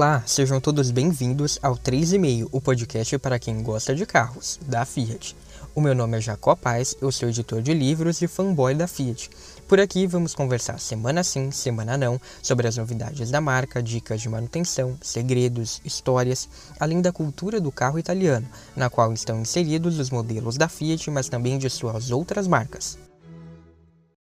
[0.00, 5.36] Olá, sejam todos bem-vindos ao 3,5, o podcast para quem gosta de carros, da Fiat.
[5.74, 9.28] O meu nome é Jacó Paz, eu sou editor de livros e fanboy da Fiat.
[9.68, 14.30] Por aqui vamos conversar semana sim, semana não, sobre as novidades da marca, dicas de
[14.30, 16.48] manutenção, segredos, histórias,
[16.80, 21.28] além da cultura do carro italiano, na qual estão inseridos os modelos da Fiat, mas
[21.28, 22.96] também de suas outras marcas.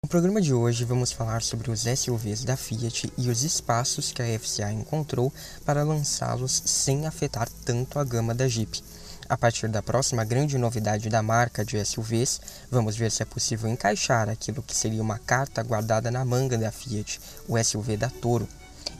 [0.02, 4.22] No programa de hoje vamos falar sobre os SUVs da Fiat e os espaços que
[4.22, 5.32] a FCA encontrou
[5.66, 8.82] para lançá-los sem afetar tanto a gama da Jeep.
[9.28, 12.40] A partir da próxima grande novidade da marca de SUVs,
[12.72, 16.72] vamos ver se é possível encaixar aquilo que seria uma carta guardada na manga da
[16.72, 18.48] Fiat, o SUV da Toro,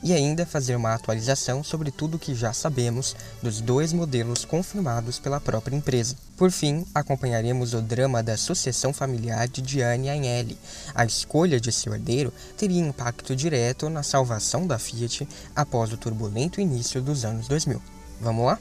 [0.02, 5.18] e ainda fazer uma atualização sobre tudo o que já sabemos dos dois modelos confirmados
[5.18, 6.16] pela própria empresa.
[6.36, 10.58] Por fim, acompanharemos o drama da sucessão familiar de Gianni Agnelli.
[10.94, 16.60] A escolha de seu herdeiro teria impacto direto na salvação da Fiat após o turbulento
[16.60, 17.80] início dos anos 2000.
[18.20, 18.58] Vamos lá?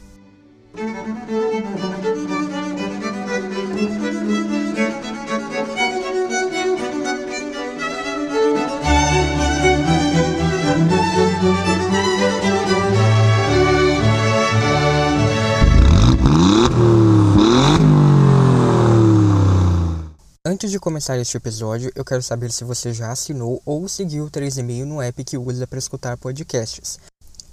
[20.60, 24.30] Antes de começar este episódio, eu quero saber se você já assinou ou seguiu o
[24.30, 27.00] 3,5 no app que usa para escutar podcasts.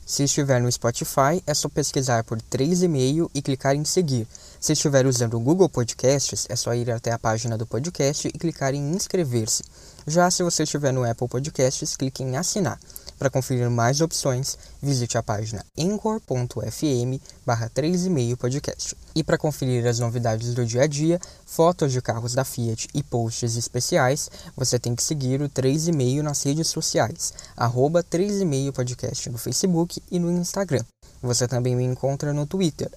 [0.05, 4.27] Se estiver no Spotify, é só pesquisar por 3,5 e clicar em seguir.
[4.59, 8.33] Se estiver usando o Google Podcasts, é só ir até a página do podcast e
[8.33, 9.63] clicar em inscrever-se.
[10.05, 12.77] Já se você estiver no Apple Podcasts, clique em assinar.
[13.19, 18.95] Para conferir mais opções, visite a página anchor.fm barra 3,5 podcast.
[19.15, 23.03] E para conferir as novidades do dia a dia, fotos de carros da Fiat e
[23.03, 29.39] posts especiais, você tem que seguir o 3,5 nas redes sociais, arroba 3,5 podcast no
[29.39, 30.85] Facebook e no Instagram.
[31.23, 32.91] Você também me encontra no Twitter,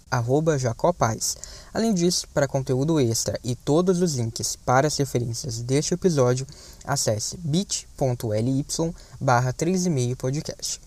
[0.58, 1.38] Jacopaz.
[1.74, 6.46] Além disso, para conteúdo extra e todos os links para as referências deste episódio,
[6.86, 8.66] acesse bit.ly
[9.20, 10.82] barra 3,5 podcast.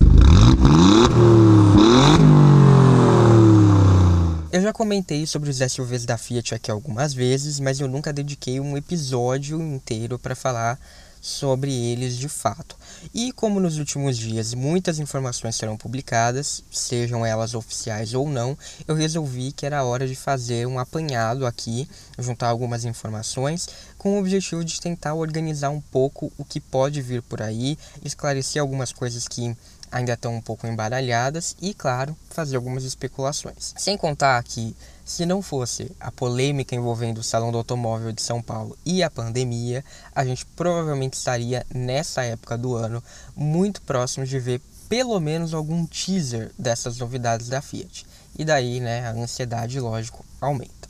[4.53, 8.61] Eu já comentei sobre os SUVs da Fiat aqui algumas vezes, mas eu nunca dediquei
[8.61, 10.79] um episódio inteiro para falar
[11.23, 12.77] sobre eles de fato.
[13.15, 18.95] E como nos últimos dias muitas informações serão publicadas, sejam elas oficiais ou não, eu
[18.95, 23.69] resolvi que era hora de fazer um apanhado aqui, juntar algumas informações,
[23.99, 28.61] com o objetivo de tentar organizar um pouco o que pode vir por aí, esclarecer
[28.61, 29.57] algumas coisas que
[29.93, 33.75] ainda estão um pouco embaralhadas e, claro, fazer algumas especulações.
[33.77, 34.75] Sem contar que,
[35.13, 39.11] se não fosse a polêmica envolvendo o Salão do Automóvel de São Paulo e a
[39.11, 39.85] pandemia,
[40.15, 43.05] a gente provavelmente estaria nessa época do ano
[43.37, 48.07] muito próximo de ver pelo menos algum teaser dessas novidades da Fiat.
[48.39, 50.89] E daí, né, a ansiedade, lógico, aumenta.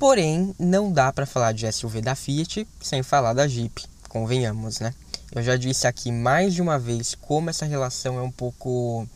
[0.00, 4.92] Porém, não dá para falar de SUV da Fiat sem falar da Jeep, convenhamos, né?
[5.30, 9.06] Eu já disse aqui mais de uma vez como essa relação é um pouco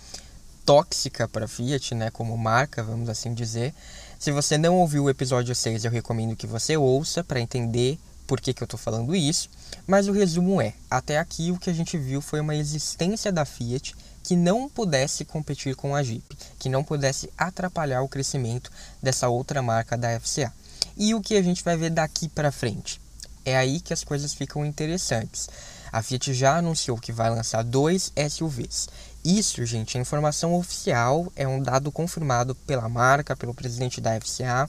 [0.65, 3.75] tóxica para Fiat, né, como marca, vamos assim dizer.
[4.23, 8.41] Se você não ouviu o episódio 6, eu recomendo que você ouça para entender por
[8.41, 9.51] que, que eu estou falando isso.
[9.85, 13.45] Mas o resumo é: até aqui o que a gente viu foi uma existência da
[13.45, 16.23] Fiat que não pudesse competir com a Jeep,
[16.61, 18.71] que não pudesse atrapalhar o crescimento
[19.03, 20.53] dessa outra marca da FCA.
[20.97, 23.01] E o que a gente vai ver daqui para frente?
[23.45, 25.49] É aí que as coisas ficam interessantes.
[25.91, 28.89] A Fiat já anunciou que vai lançar dois SUVs.
[29.25, 34.69] Isso, gente, é informação oficial, é um dado confirmado pela marca, pelo presidente da FCA,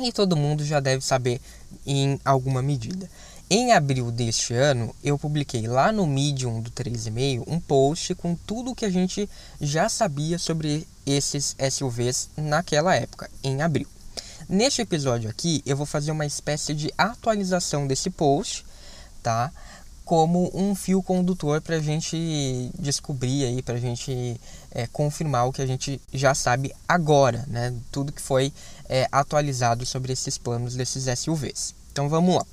[0.00, 1.40] e todo mundo já deve saber
[1.86, 3.08] em alguma medida.
[3.50, 8.74] Em abril deste ano, eu publiquei lá no Medium do 3,5 um post com tudo
[8.74, 9.28] que a gente
[9.60, 13.88] já sabia sobre esses SUVs naquela época, em abril.
[14.48, 18.64] Neste episódio aqui, eu vou fazer uma espécie de atualização desse post,
[19.22, 19.52] tá?
[20.10, 24.40] Como um fio condutor para a gente descobrir aí, para a gente
[24.72, 27.72] é, confirmar o que a gente já sabe agora, né?
[27.92, 28.52] Tudo que foi
[28.88, 31.76] é, atualizado sobre esses planos desses SUVs.
[31.92, 32.44] Então vamos lá.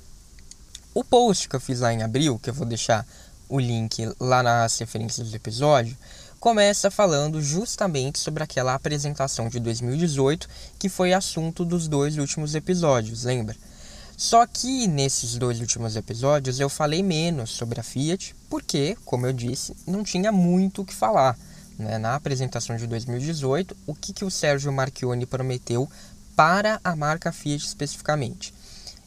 [0.94, 3.04] O post que eu fiz lá em abril, que eu vou deixar
[3.48, 5.98] o link lá nas referências do episódio,
[6.38, 13.24] começa falando justamente sobre aquela apresentação de 2018 que foi assunto dos dois últimos episódios,
[13.24, 13.56] lembra?
[14.18, 19.32] Só que nesses dois últimos episódios eu falei menos sobre a Fiat, porque, como eu
[19.32, 21.38] disse, não tinha muito o que falar.
[21.78, 21.98] Né?
[21.98, 25.88] Na apresentação de 2018, o que, que o Sérgio Marchione prometeu
[26.34, 28.52] para a marca Fiat especificamente,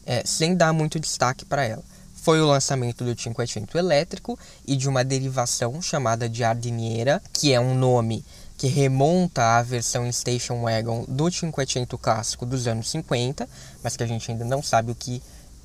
[0.06, 1.84] é, sem dar muito destaque para ela.
[2.16, 7.60] Foi o lançamento do Cinquecento elétrico e de uma derivação chamada de Ardiniera, que é
[7.60, 8.24] um nome
[8.62, 13.50] que remonta à versão Station Wagon do Cinquecento clássico dos anos 50,
[13.84, 15.20] mas que a gente ainda não sabe o que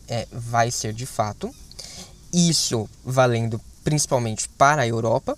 [0.09, 1.55] é, vai ser de fato.
[2.33, 5.37] Isso valendo principalmente para a Europa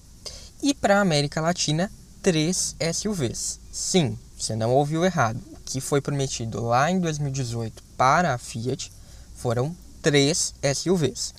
[0.63, 1.91] e para a América Latina,
[2.23, 3.59] três SUVs.
[3.73, 5.41] Sim, você não ouviu errado.
[5.51, 8.93] O que foi prometido lá em 2018 para a Fiat
[9.35, 11.35] foram três SUVs.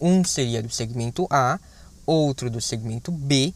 [0.00, 1.58] Um seria do segmento A,
[2.06, 3.52] outro do segmento B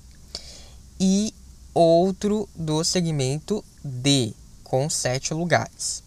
[0.98, 1.32] e
[1.80, 4.32] outro do segmento D,
[4.64, 6.02] com sete lugares.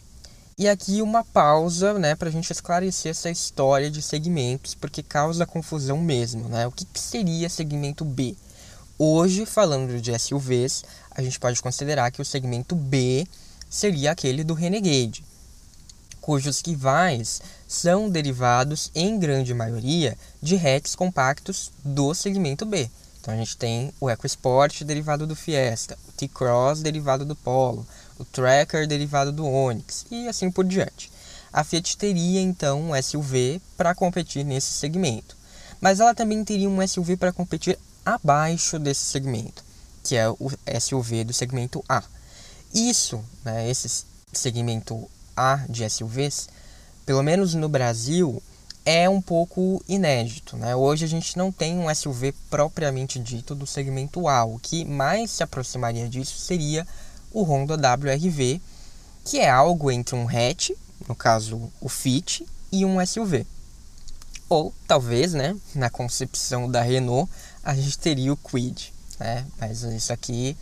[0.58, 5.46] E aqui uma pausa né, para a gente esclarecer essa história de segmentos, porque causa
[5.46, 6.50] confusão mesmo.
[6.50, 6.68] Né?
[6.68, 8.36] O que, que seria segmento B?
[9.00, 13.26] Hoje, falando de SUVs, a gente pode considerar que o segmento B
[13.70, 15.24] seria aquele do Renegade,
[16.20, 22.90] cujos rivais são derivados, em grande maioria, de hatches compactos do segmento B.
[23.22, 27.86] Então a gente tem o EcoSport derivado do Fiesta, o T-Cross derivado do Polo,
[28.18, 31.12] o Tracker derivado do Onix e assim por diante.
[31.54, 35.38] A Fiat teria então um SUV para competir nesse segmento,
[35.80, 39.64] mas ela também teria um SUV para competir abaixo desse segmento,
[40.04, 42.04] que é o SUV do segmento A.
[42.74, 45.08] Isso, né, esse segmento
[45.38, 46.50] A de SUVs,
[47.06, 48.42] pelo menos no Brasil,
[48.86, 50.58] é um pouco inédito.
[50.58, 50.76] Né?
[50.76, 54.44] Hoje a gente não tem um SUV propriamente dito do segmento A.
[54.44, 56.88] O que mais se aproximaria disso seria
[57.32, 58.62] o Honda WRV,
[59.24, 60.72] que é algo entre um hatch,
[61.08, 63.46] no caso o Fit, e um SUV.
[64.50, 67.32] Ou talvez, né, na concepção da Renault,
[67.64, 69.46] a gente teria o Quid, né?
[69.60, 70.58] Mas isso aqui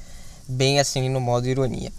[0.47, 1.91] bem assim no modo ironia.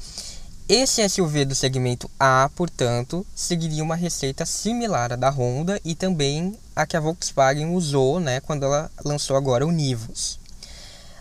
[0.73, 6.57] Esse SUV do segmento A, portanto, seguiria uma receita similar à da Honda e também
[6.77, 10.39] a que a Volkswagen usou né, quando ela lançou agora o Nivus.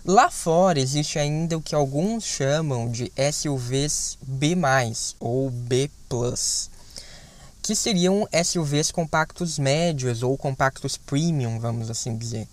[0.05, 4.55] Lá fora existe ainda o que alguns chamam de SUVs B+,
[5.19, 5.89] ou B+,
[7.63, 12.47] que seriam SUVs compactos médios ou compactos premium, vamos assim dizer.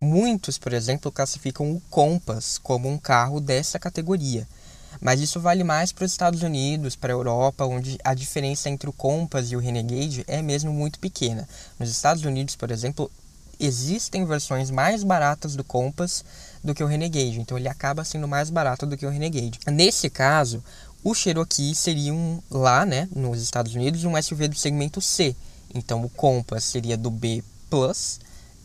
[0.00, 4.48] Muitos, por exemplo, classificam o Compass como um carro dessa categoria–
[5.00, 8.88] mas isso vale mais para os Estados Unidos, para a Europa, onde a diferença entre
[8.88, 11.48] o Compass e o Renegade é mesmo muito pequena.
[11.78, 13.10] Nos Estados Unidos, por exemplo,
[13.58, 16.24] existem versões mais baratas do Compass
[16.62, 19.58] do que o Renegade, então ele acaba sendo mais barato do que o Renegade.
[19.66, 20.62] Nesse caso,
[21.02, 25.34] o Cherokee seria um, lá, né, nos Estados Unidos, um SUV do segmento C.
[25.74, 27.42] Então o Compass seria do B+,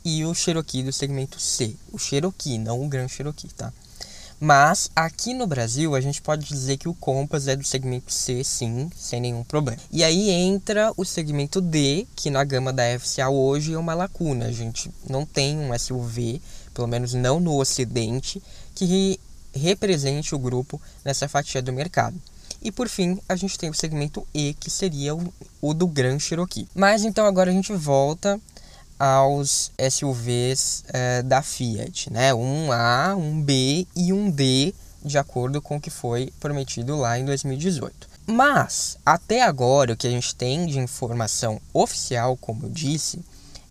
[0.04, 1.76] e o Cherokee do segmento C.
[1.92, 3.72] O Cherokee, não o Grand Cherokee, tá?
[4.40, 8.44] Mas aqui no Brasil a gente pode dizer que o Compass é do segmento C,
[8.44, 9.82] sim, sem nenhum problema.
[9.92, 14.46] E aí entra o segmento D, que na gama da FCA hoje é uma lacuna.
[14.46, 16.42] A gente não tem um SUV,
[16.74, 18.42] pelo menos não no Ocidente,
[18.74, 19.20] que
[19.54, 22.20] represente o grupo nessa fatia do mercado.
[22.62, 26.18] E por fim, a gente tem o segmento E, que seria o, o do Gran
[26.18, 26.68] Cherokee.
[26.74, 28.40] Mas então agora a gente volta
[29.00, 32.34] aos SUVs é, da Fiat, né?
[32.34, 37.20] Um A, um B e um D, de acordo com o que foi prometido lá
[37.20, 38.08] em 2018.
[38.28, 43.24] Mas, até agora, o que a gente tem de informação oficial, como eu disse,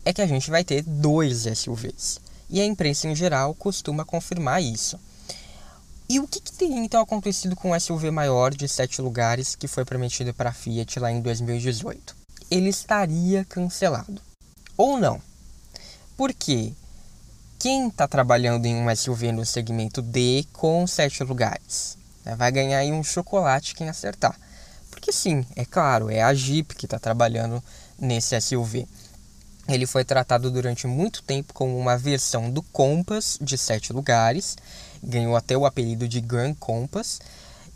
[0.05, 2.21] é que a gente vai ter dois SUVs.
[2.49, 4.99] E a imprensa em geral costuma confirmar isso.
[6.09, 9.67] E o que, que teria então acontecido com o SUV maior de sete lugares que
[9.67, 12.15] foi prometido para a Fiat lá em 2018?
[12.51, 14.21] Ele estaria cancelado
[14.77, 15.21] ou não.
[16.17, 16.73] Porque
[17.59, 22.79] quem está trabalhando em um SUV no segmento D com sete lugares né, vai ganhar
[22.79, 24.39] aí um chocolate quem acertar.
[24.91, 27.63] Porque sim, é claro, é a Jeep que está trabalhando
[27.99, 28.87] nesse SUV.
[29.69, 34.57] Ele foi tratado durante muito tempo como uma versão do Compass de sete lugares,
[35.03, 37.21] ganhou até o apelido de Grand Compass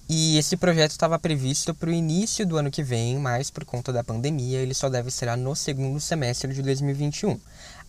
[0.08, 3.92] e esse projeto estava previsto para o início do ano que vem, mas por conta
[3.92, 7.38] da pandemia ele só deve ser no segundo semestre de 2021.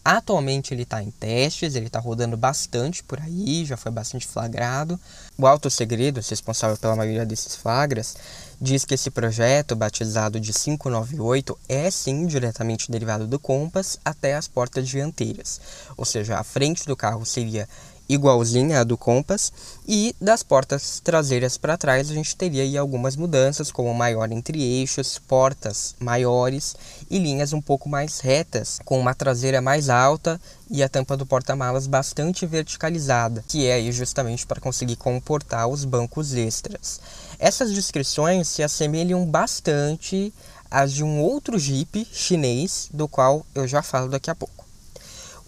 [0.04, 5.00] Atualmente ele está em testes, ele está rodando bastante por aí, já foi bastante flagrado.
[5.38, 8.16] O Alto Segredo, responsável pela maioria desses flagras,
[8.60, 14.48] diz que esse projeto, batizado de 598, é sim diretamente derivado do Compass até as
[14.48, 15.60] portas dianteiras.
[15.98, 17.68] Ou seja, a frente do carro seria
[18.10, 19.54] igualzinha à do Compass
[19.88, 24.60] e das portas traseiras para trás a gente teria aí algumas mudanças como maior entre
[24.62, 26.76] eixos, portas maiores
[27.10, 31.26] e linhas um pouco mais retas com uma traseira mais alta e a tampa do
[31.26, 37.00] porta-malas bastante verticalizada, que é aí justamente para conseguir comportar os bancos extras.
[37.38, 40.34] Essas descrições se assemelham bastante
[40.70, 44.69] às de um outro Jeep chinês, do qual eu já falo daqui a pouco.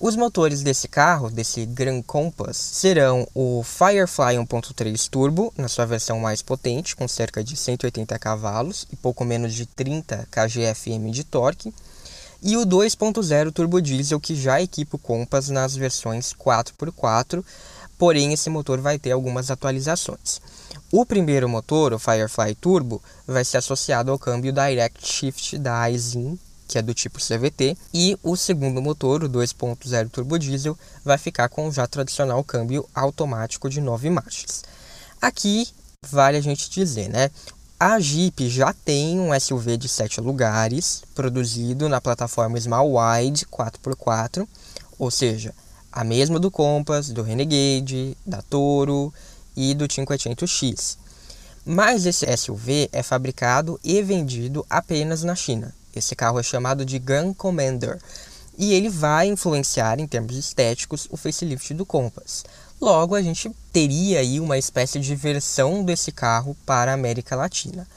[0.03, 6.19] Os motores desse carro, desse Grand Compass, serão o Firefly 1.3 Turbo, na sua versão
[6.19, 11.71] mais potente, com cerca de 180 cavalos e pouco menos de 30 kgfm de torque,
[12.41, 17.45] e o 2.0 turbo diesel que já equipa o Compass nas versões 4x4,
[17.95, 20.41] porém esse motor vai ter algumas atualizações.
[20.91, 26.39] O primeiro motor, o Firefly Turbo, vai ser associado ao câmbio Direct Shift da Aisin,
[26.71, 31.49] que é do tipo CVT, e o segundo motor, o 2.0 turbo diesel, vai ficar
[31.49, 34.63] com o já tradicional câmbio automático de 9 marchas.
[35.21, 35.67] Aqui
[36.09, 37.29] vale a gente dizer, né?
[37.77, 44.47] A Jeep já tem um SUV de 7 lugares, produzido na plataforma Small Wide 4x4,
[44.97, 45.53] ou seja,
[45.91, 49.13] a mesma do Compass, do Renegade, da Toro
[49.57, 50.97] e do 500X.
[51.65, 55.73] Mas esse SUV é fabricado e vendido apenas na China.
[55.95, 57.99] Esse carro é chamado de Gun Commander
[58.57, 62.43] e ele vai influenciar em termos estéticos o facelift do Compass.
[62.79, 67.87] Logo, a gente teria aí uma espécie de versão desse carro para a América Latina.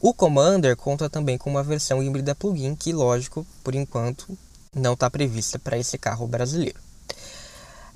[0.00, 4.26] O Commander conta também com uma versão híbrida plug-in que, lógico, por enquanto
[4.74, 6.80] não está prevista para esse carro brasileiro.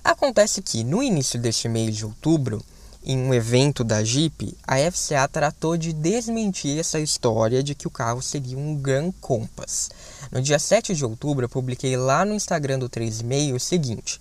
[0.03, 2.63] Acontece que no início deste mês de outubro,
[3.05, 7.91] em um evento da Jeep, a FCA tratou de desmentir essa história de que o
[7.91, 9.91] carro seria um Grand Compass.
[10.33, 14.21] No dia 7 de outubro, eu publiquei lá no Instagram do 3,5 o seguinte: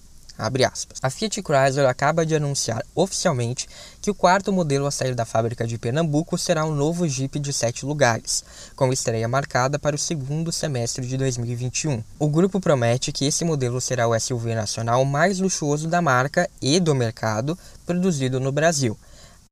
[1.02, 3.68] a Fiat Chrysler acaba de anunciar oficialmente
[4.02, 7.54] que o quarto modelo a sair da fábrica de Pernambuco será um novo Jeep de
[7.54, 8.44] sete lugares,
[8.76, 12.04] com estreia marcada para o segundo semestre de 2021.
[12.20, 16.80] O grupo promete que esse modelo será o SUV nacional mais luxuoso da marca e
[16.80, 18.98] do mercado produzido no Brasil.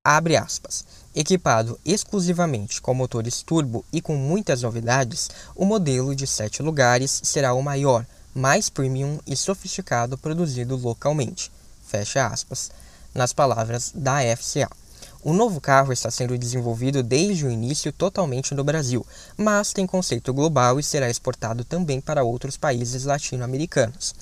[0.03, 0.83] Abre aspas.
[1.13, 7.53] Equipado exclusivamente com motores turbo e com muitas novidades, o modelo de sete lugares será
[7.53, 11.51] o maior mais premium e sofisticado produzido localmente.
[11.87, 12.71] Fecha aspas,
[13.13, 14.69] nas palavras da FCA.
[15.23, 19.05] O novo carro está sendo desenvolvido desde o início totalmente no Brasil,
[19.37, 24.15] mas tem conceito global e será exportado também para outros países latino-americanos.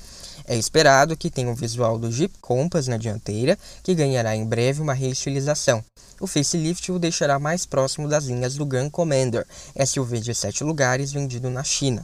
[0.45, 4.81] É esperado que tenha o visual do Jeep Compass na dianteira, que ganhará em breve
[4.81, 5.81] uma reestilização.
[6.19, 9.47] O facelift o deixará mais próximo das linhas do Gun Commander,
[9.85, 12.03] SUV de 7 lugares vendido na China.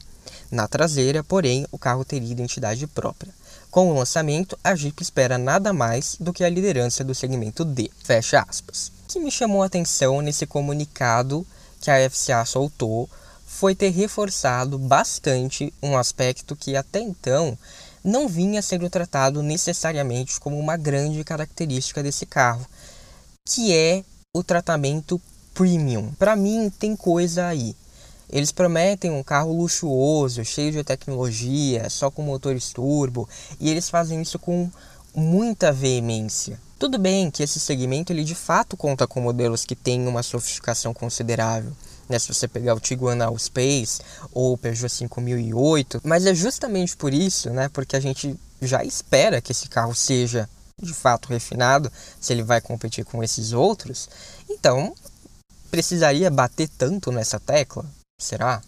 [0.55, 3.33] Na traseira, porém, o carro teria identidade própria.
[3.69, 7.91] Com o lançamento, a Jeep espera nada mais do que a liderança do segmento D.
[8.01, 8.89] Fecha aspas.
[9.03, 11.45] O que me chamou a atenção nesse comunicado
[11.81, 13.09] que a FCA soltou
[13.45, 17.57] foi ter reforçado bastante um aspecto que até então
[18.01, 22.65] não vinha sendo tratado necessariamente como uma grande característica desse carro,
[23.45, 25.21] que é o tratamento
[25.53, 26.13] premium.
[26.17, 27.75] Para mim tem coisa aí.
[28.29, 33.27] Eles prometem um carro luxuoso, cheio de tecnologia, só com motores turbo,
[33.59, 34.69] e eles fazem isso com
[35.15, 36.59] muita veemência.
[36.77, 40.93] Tudo bem que esse segmento ele de fato conta com modelos que têm uma sofisticação
[40.93, 41.71] considerável.
[42.07, 43.99] Né, se você pegar o Tiguan Allspace
[44.31, 49.41] ou o Peugeot 5008, mas é justamente por isso, né, porque a gente já espera
[49.41, 50.47] que esse carro seja
[50.79, 54.07] de fato refinado, se ele vai competir com esses outros,
[54.49, 54.93] então
[55.71, 57.85] precisaria bater tanto nessa tecla?
[58.17, 58.61] Será?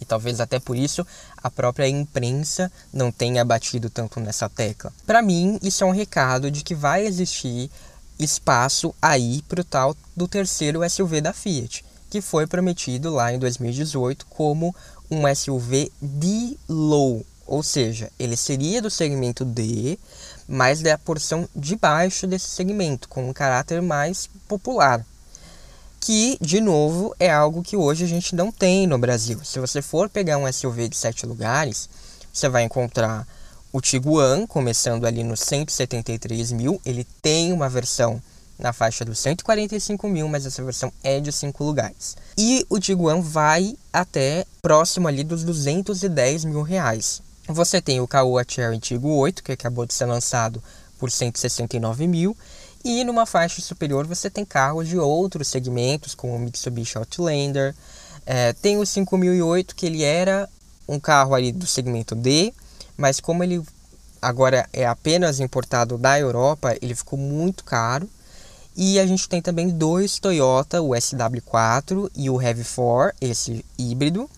[0.00, 1.06] E talvez até por isso
[1.42, 4.92] a própria imprensa não tenha batido tanto nessa tecla.
[5.06, 7.70] Para mim, isso é um recado de que vai existir
[8.18, 13.38] espaço aí para o tal do terceiro SUV da Fiat, que foi prometido lá em
[13.38, 14.74] 2018 como
[15.10, 19.98] um SUV D-Low, ou seja, ele seria do segmento D,
[20.46, 25.04] mas da porção de baixo desse segmento, com um caráter mais popular
[26.00, 29.38] que, de novo, é algo que hoje a gente não tem no Brasil.
[29.44, 31.88] Se você for pegar um SUV de sete lugares,
[32.32, 33.26] você vai encontrar
[33.72, 36.80] o Tiguan, começando ali nos 173 mil.
[36.84, 38.20] Ele tem uma versão
[38.58, 42.16] na faixa dos 145 mil, mas essa versão é de cinco lugares.
[42.36, 47.22] E o Tiguan vai até próximo ali dos 210 mil reais.
[47.48, 50.62] Você tem o Caoa Cherry Tigo 8, que acabou de ser lançado
[50.98, 52.36] por 169 mil,
[52.84, 57.74] e numa faixa superior você tem carros de outros segmentos, como o Mitsubishi Outlander.
[58.24, 60.48] É, tem o 5008, que ele era
[60.88, 62.52] um carro ali do segmento D,
[62.96, 63.62] mas como ele
[64.20, 68.08] agora é apenas importado da Europa, ele ficou muito caro.
[68.76, 74.30] E a gente tem também dois Toyota, o SW4 e o RAV4, esse híbrido.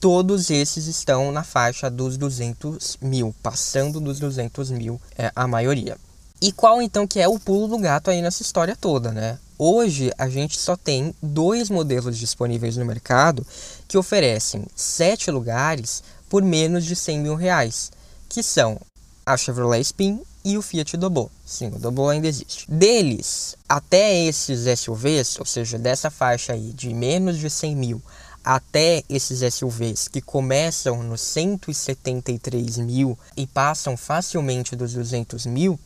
[0.00, 5.96] Todos esses estão na faixa dos 200 mil, passando dos 200 mil é, a maioria.
[6.40, 9.38] E qual então que é o pulo do gato aí nessa história toda, né?
[9.58, 13.46] Hoje a gente só tem dois modelos disponíveis no mercado
[13.88, 17.90] que oferecem sete lugares por menos de 100 mil reais,
[18.28, 18.78] que são
[19.24, 21.28] a Chevrolet Spin e o Fiat Doblò.
[21.44, 22.70] Sim, o Doblò ainda existe.
[22.70, 28.02] Deles, até esses SUVs, ou seja, dessa faixa aí de menos de 100 mil
[28.44, 35.76] até esses SUVs que começam nos 173 mil e passam facilmente dos 200 mil,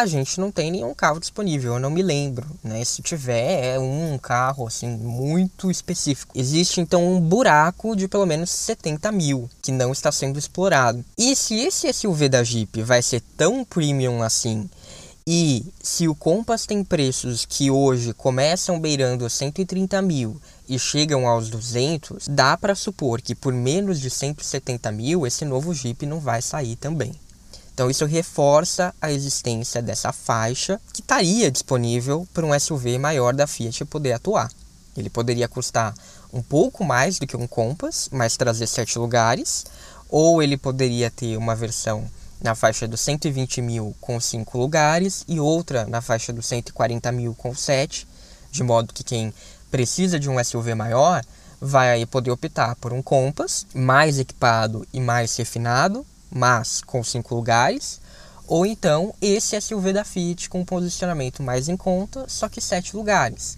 [0.00, 2.84] a gente não tem nenhum carro disponível, eu não me lembro, né?
[2.84, 6.32] Se tiver, é um carro assim muito específico.
[6.34, 11.04] Existe então um buraco de pelo menos 70 mil que não está sendo explorado.
[11.16, 14.68] E se esse SUV da Jeep vai ser tão premium assim,
[15.26, 21.48] e se o Compass tem preços que hoje começam beirando 130 mil e chegam aos
[21.48, 26.40] 200, dá para supor que por menos de 170 mil esse novo Jeep não vai
[26.42, 27.12] sair também.
[27.76, 33.46] Então isso reforça a existência dessa faixa que estaria disponível para um SUV maior da
[33.46, 34.50] Fiat poder atuar.
[34.96, 35.92] Ele poderia custar
[36.32, 39.66] um pouco mais do que um Compass, mas trazer sete lugares,
[40.08, 45.38] ou ele poderia ter uma versão na faixa dos 120 mil com cinco lugares e
[45.38, 48.08] outra na faixa dos 140 mil com sete,
[48.50, 49.34] de modo que quem
[49.70, 51.22] precisa de um SUV maior
[51.60, 58.00] vai poder optar por um Compass mais equipado e mais refinado, mas com cinco lugares,
[58.46, 62.96] ou então esse SUV da Fiat com um posicionamento mais em conta, só que sete
[62.96, 63.56] lugares.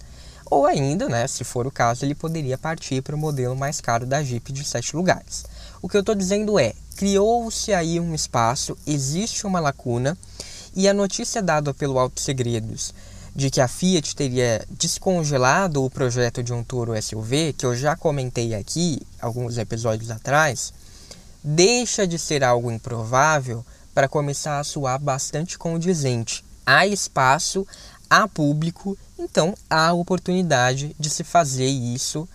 [0.49, 4.05] Ou ainda, né, se for o caso, ele poderia partir para o modelo mais caro
[4.05, 5.45] da Jeep de sete lugares.
[5.81, 10.17] O que eu estou dizendo é, criou-se aí um espaço, existe uma lacuna,
[10.75, 12.93] e a notícia dada pelo Auto Segredos
[13.35, 17.95] de que a Fiat teria descongelado o projeto de um Toro SUV, que eu já
[17.95, 20.73] comentei aqui alguns episódios atrás,
[21.43, 26.43] deixa de ser algo improvável para começar a soar bastante condizente.
[26.65, 27.65] Há espaço,
[28.09, 32.27] há público, então há oportunidade de se fazer isso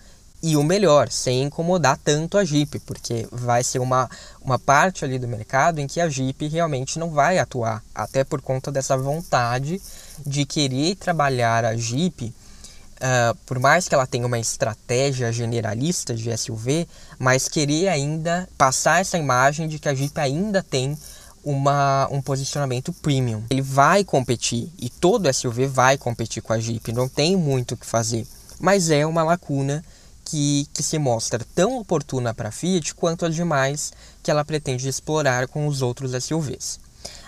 [0.43, 4.07] e o melhor, sem incomodar tanto a Jeep, porque vai ser uma,
[4.39, 8.41] uma parte ali do mercado em que a Jeep realmente não vai atuar, até por
[8.41, 9.81] conta dessa vontade
[10.23, 12.31] de querer trabalhar a Jeep
[12.95, 16.87] Uh, por mais que ela tenha uma estratégia generalista de SUV,
[17.19, 20.97] mas querer ainda passar essa imagem de que a Jeep ainda tem
[21.43, 23.43] uma, um posicionamento premium.
[23.49, 27.77] Ele vai competir e todo SUV vai competir com a Jeep, não tem muito o
[27.77, 28.25] que fazer,
[28.59, 29.83] mas é uma lacuna
[30.25, 34.89] que, que se mostra tão oportuna para a Fiat quanto as demais que ela pretende
[34.89, 36.79] explorar com os outros SUVs.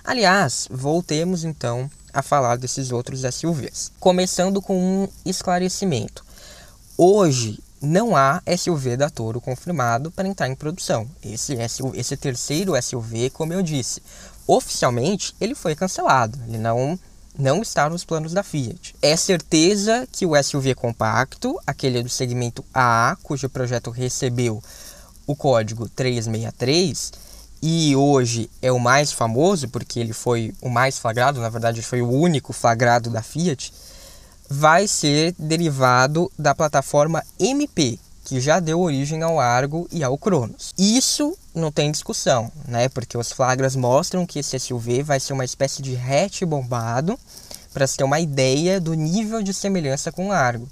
[0.03, 3.91] Aliás, voltemos então a falar desses outros SUVs.
[3.99, 6.25] Começando com um esclarecimento.
[6.97, 11.08] Hoje não há SUV da Toro confirmado para entrar em produção.
[11.23, 14.01] Esse, SUV, esse terceiro SUV, como eu disse,
[14.47, 16.39] oficialmente ele foi cancelado.
[16.47, 16.99] Ele não
[17.38, 18.95] não está nos planos da Fiat.
[18.99, 24.60] É certeza que o SUV compacto, aquele do segmento AA, cujo projeto recebeu
[25.27, 27.12] o código 363,
[27.62, 32.02] e hoje é o mais famoso, porque ele foi o mais flagrado, na verdade foi
[32.02, 33.74] o único flagrado da Fiat,
[34.50, 40.74] vai ser derivado da plataforma MP, que já deu origem ao Argo e ao Cronos.
[40.78, 42.89] Isso não tem discussão, né?
[42.89, 47.17] Porque os flagras mostram que esse SUV vai ser uma espécie de hatch bombado,
[47.74, 50.67] para se ter uma ideia do nível de semelhança com o Argo.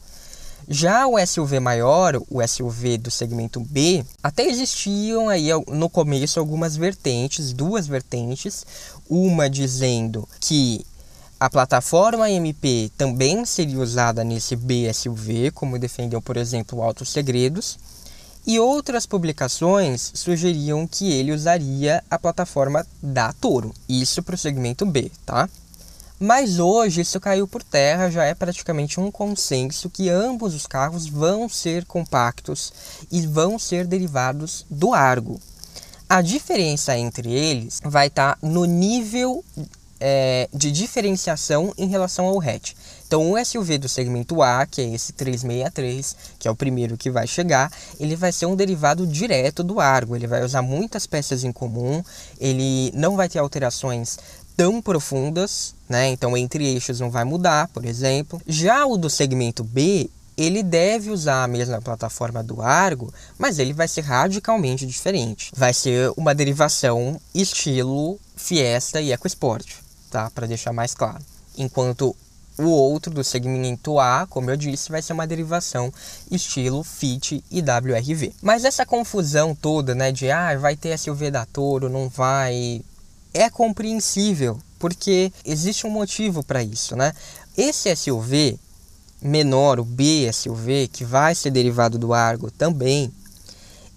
[0.68, 6.76] Já o SUV maior, o SUV do segmento B, até existiam aí no começo algumas
[6.76, 8.66] vertentes, duas vertentes,
[9.08, 10.84] uma dizendo que
[11.40, 17.78] a plataforma MP também seria usada nesse B SUV, como defendeu, por exemplo, Autos Segredos,
[18.48, 24.86] e outras publicações sugeriam que ele usaria a plataforma da Toro, isso para o segmento
[24.86, 25.50] B, tá?
[26.20, 31.08] Mas hoje isso caiu por terra, já é praticamente um consenso que ambos os carros
[31.08, 32.72] vão ser compactos
[33.12, 35.40] e vão ser derivados do Argo.
[36.08, 39.44] A diferença entre eles vai estar tá no nível
[40.00, 42.74] é, de diferenciação em relação ao hatch.
[43.08, 47.10] Então, o SUV do segmento A, que é esse 363, que é o primeiro que
[47.10, 50.16] vai chegar, ele vai ser um derivado direto do Argo.
[50.16, 52.04] Ele vai usar muitas peças em comum,
[52.40, 54.18] ele não vai ter alterações
[54.56, 56.10] tão profundas, né?
[56.10, 58.42] Então entre eixos não vai mudar, por exemplo.
[58.48, 63.74] Já o do segmento B, ele deve usar a mesma plataforma do Argo, mas ele
[63.74, 65.52] vai ser radicalmente diferente.
[65.56, 69.66] Vai ser uma derivação estilo Fiesta e EcoSport,
[70.12, 70.30] tá?
[70.30, 71.24] Para deixar mais claro.
[71.58, 72.16] Enquanto
[72.58, 75.92] o outro do segmento A, como eu disse, vai ser uma derivação
[76.32, 78.34] estilo Fit e WRV.
[78.42, 82.82] Mas essa confusão toda, né, de ah, vai ter SUV da Toro, não vai,
[83.36, 87.14] é compreensível, porque existe um motivo para isso, né?
[87.58, 88.58] Esse SUV
[89.22, 93.12] menor, o B SUV, que vai ser derivado do Argo também,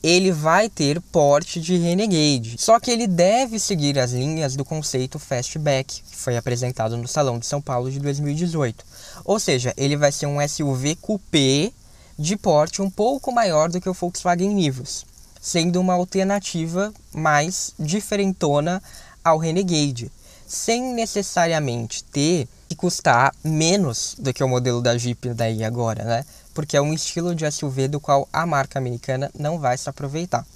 [0.03, 2.57] ele vai ter porte de Renegade.
[2.59, 7.39] Só que ele deve seguir as linhas do conceito Fastback, que foi apresentado no Salão
[7.39, 8.85] de São Paulo de 2018.
[9.25, 11.71] Ou seja, ele vai ser um SUV coupé
[12.19, 15.05] de porte um pouco maior do que o Volkswagen Nivus,
[15.41, 18.83] sendo uma alternativa mais diferentona
[19.25, 20.11] ao Renegade,
[20.47, 26.25] sem necessariamente ter que custar menos do que o modelo da Jeep daí agora, né?
[26.53, 30.47] Porque é um estilo de SUV do qual a marca americana não vai se aproveitar.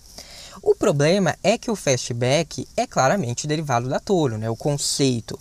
[0.62, 4.50] O problema é que o Fastback é claramente derivado da Toro, né?
[4.50, 5.38] O conceito.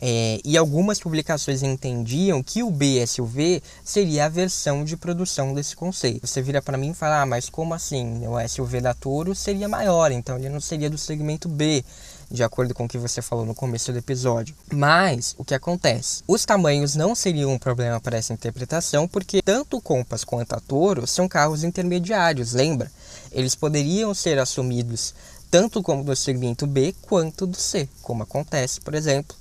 [0.00, 6.26] É, e algumas publicações entendiam que o BSUV seria a versão de produção desse conceito.
[6.26, 8.26] Você vira para mim e fala, ah, mas como assim?
[8.26, 11.84] O SUV da Toro seria maior, então ele não seria do segmento B
[12.30, 14.54] de acordo com o que você falou no começo do episódio.
[14.72, 16.22] Mas o que acontece?
[16.26, 20.60] Os tamanhos não seriam um problema para essa interpretação, porque tanto o Compass quanto a
[20.60, 22.90] Toro são carros intermediários, lembra?
[23.32, 25.14] Eles poderiam ser assumidos
[25.50, 29.36] tanto como do segmento B quanto do C, como acontece, por exemplo,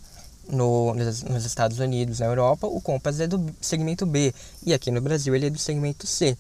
[0.48, 4.34] no, nos Estados Unidos, na Europa, o Compass é do segmento B
[4.66, 6.38] e aqui no Brasil ele é do segmento C.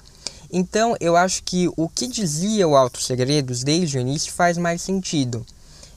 [0.51, 4.81] Então eu acho que o que dizia o Auto Segredos desde o início faz mais
[4.81, 5.45] sentido.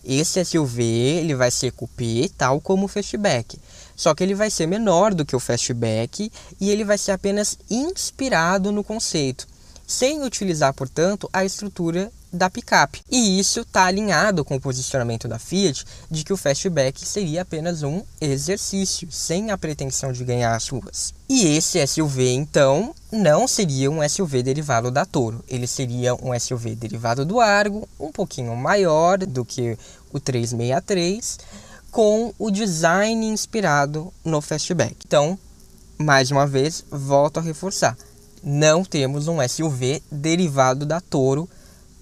[0.06, 3.58] Esse SUV ele vai ser coupé tal como o Fastback,
[3.96, 7.58] só que ele vai ser menor do que o Fastback e ele vai ser apenas
[7.68, 9.48] inspirado no conceito,
[9.84, 13.02] sem utilizar, portanto, a estrutura da picape.
[13.10, 17.82] E isso está alinhado com o posicionamento da Fiat de que o Fastback seria apenas
[17.82, 21.14] um exercício, sem a pretensão de ganhar as ruas.
[21.28, 26.74] E esse SUV, então, não seria um SUV derivado da Toro, ele seria um SUV
[26.74, 29.78] derivado do Argo, um pouquinho maior do que
[30.12, 31.38] o 363,
[31.90, 34.96] com o design inspirado no Fastback.
[35.06, 35.38] Então,
[35.98, 37.96] mais uma vez, volto a reforçar.
[38.42, 41.48] Não temos um SUV derivado da Toro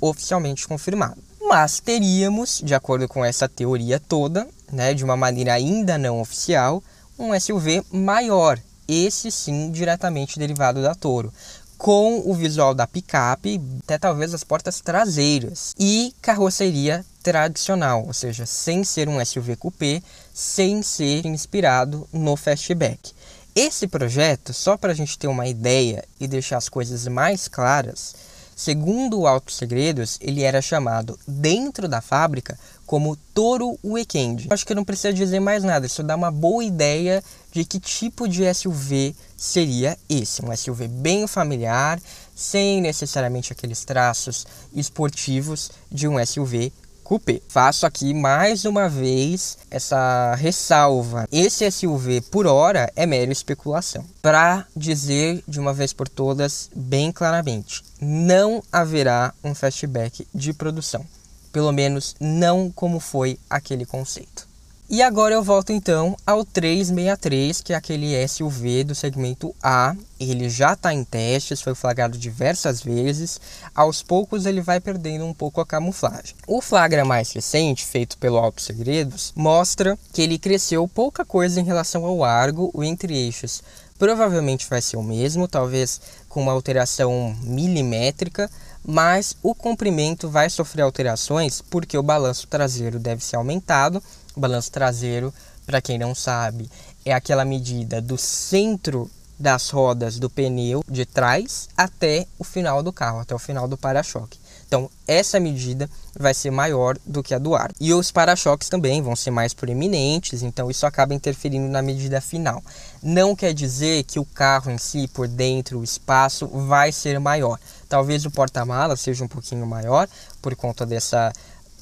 [0.08, 1.22] oficialmente confirmado.
[1.40, 6.82] Mas teríamos, de acordo com essa teoria toda, né, de uma maneira ainda não oficial,
[7.18, 11.32] um SUV maior, esse sim diretamente derivado da Toro,
[11.78, 18.46] com o visual da picape, até talvez as portas traseiras, e carroceria tradicional, ou seja,
[18.46, 23.12] sem ser um SUV coupé, sem ser inspirado no fastback.
[23.54, 28.14] Esse projeto, só para a gente ter uma ideia e deixar as coisas mais claras,
[28.56, 34.46] Segundo o Alto Segredos, ele era chamado dentro da fábrica como Toro Weekend.
[34.50, 38.28] Acho que não precisa dizer mais nada, isso dá uma boa ideia de que tipo
[38.28, 40.44] de SUV seria esse.
[40.44, 42.00] Um SUV bem familiar,
[42.34, 46.72] sem necessariamente aqueles traços esportivos de um SUV
[47.04, 47.42] Coupé.
[47.48, 51.28] Faço aqui mais uma vez essa ressalva.
[51.30, 54.04] Esse SUV por hora é mera especulação.
[54.22, 61.04] Para dizer de uma vez por todas bem claramente, não haverá um fastback de produção.
[61.52, 64.43] Pelo menos não como foi aquele conceito.
[64.88, 69.96] E agora eu volto então ao 363, que é aquele SUV do segmento A.
[70.20, 73.40] Ele já está em testes, foi flagrado diversas vezes.
[73.74, 76.34] Aos poucos ele vai perdendo um pouco a camuflagem.
[76.46, 81.64] O flagra mais recente, feito pelo Auto Segredos, mostra que ele cresceu pouca coisa em
[81.64, 83.62] relação ao Argo, o entre-eixos.
[83.98, 88.50] Provavelmente vai ser o mesmo, talvez com uma alteração milimétrica,
[88.84, 94.02] mas o comprimento vai sofrer alterações porque o balanço traseiro deve ser aumentado
[94.40, 95.32] balanço traseiro,
[95.66, 96.70] para quem não sabe,
[97.04, 102.92] é aquela medida do centro das rodas do pneu de trás até o final do
[102.92, 104.38] carro, até o final do para-choque.
[104.66, 107.70] Então, essa medida vai ser maior do que a do ar.
[107.78, 112.62] E os para-choques também vão ser mais proeminentes, então isso acaba interferindo na medida final.
[113.02, 117.58] Não quer dizer que o carro em si, por dentro, o espaço, vai ser maior.
[117.88, 120.08] Talvez o porta-malas seja um pouquinho maior,
[120.40, 121.32] por conta dessa,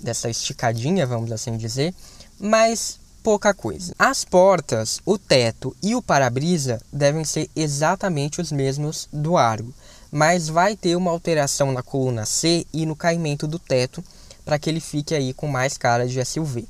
[0.01, 1.95] dessa esticadinha, vamos assim dizer,
[2.43, 3.95] mas pouca coisa.
[3.97, 9.73] As portas, o teto e o para-brisa devem ser exatamente os mesmos do Argo,
[10.11, 14.03] mas vai ter uma alteração na coluna C e no caimento do teto
[14.45, 16.67] para que ele fique aí com mais cara de SUV.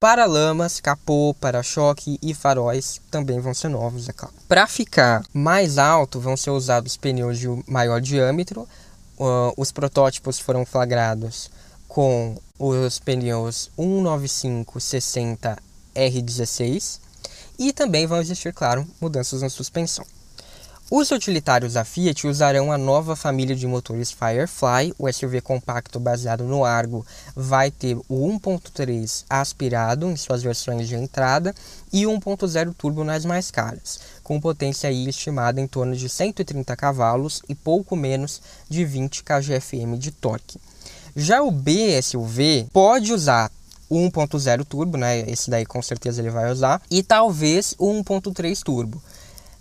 [0.00, 4.34] Para-lamas, capô, para-choque e faróis também vão ser novos, é claro.
[4.48, 8.62] Para ficar mais alto, vão ser usados pneus de maior diâmetro.
[9.18, 11.50] Uh, os protótipos foram flagrados
[11.92, 15.58] com os pneus 19560
[15.94, 16.98] R16
[17.58, 20.06] e também vão existir, claro, mudanças na suspensão.
[20.90, 24.94] Os utilitários da Fiat usarão a nova família de motores Firefly.
[24.98, 27.04] O SUV compacto baseado no Argo
[27.36, 31.54] vai ter o 1.3 aspirado em suas versões de entrada
[31.92, 37.42] e o 1.0 turbo nas mais caras, com potência estimada em torno de 130 cavalos
[37.50, 40.58] e pouco menos de 20 kgfm de torque.
[41.14, 43.50] Já o B SUV pode usar
[43.88, 45.20] o 1.0 turbo, né?
[45.30, 49.02] Esse daí com certeza ele vai usar, e talvez o 1.3 turbo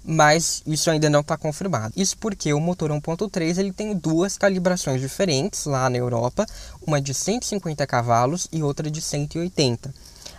[0.04, 1.94] mas isso ainda não está confirmado.
[1.96, 6.46] Isso porque o motor 1.3 ele tem duas calibrações diferentes lá na Europa,
[6.86, 9.94] uma de 150 cavalos e outra de 180.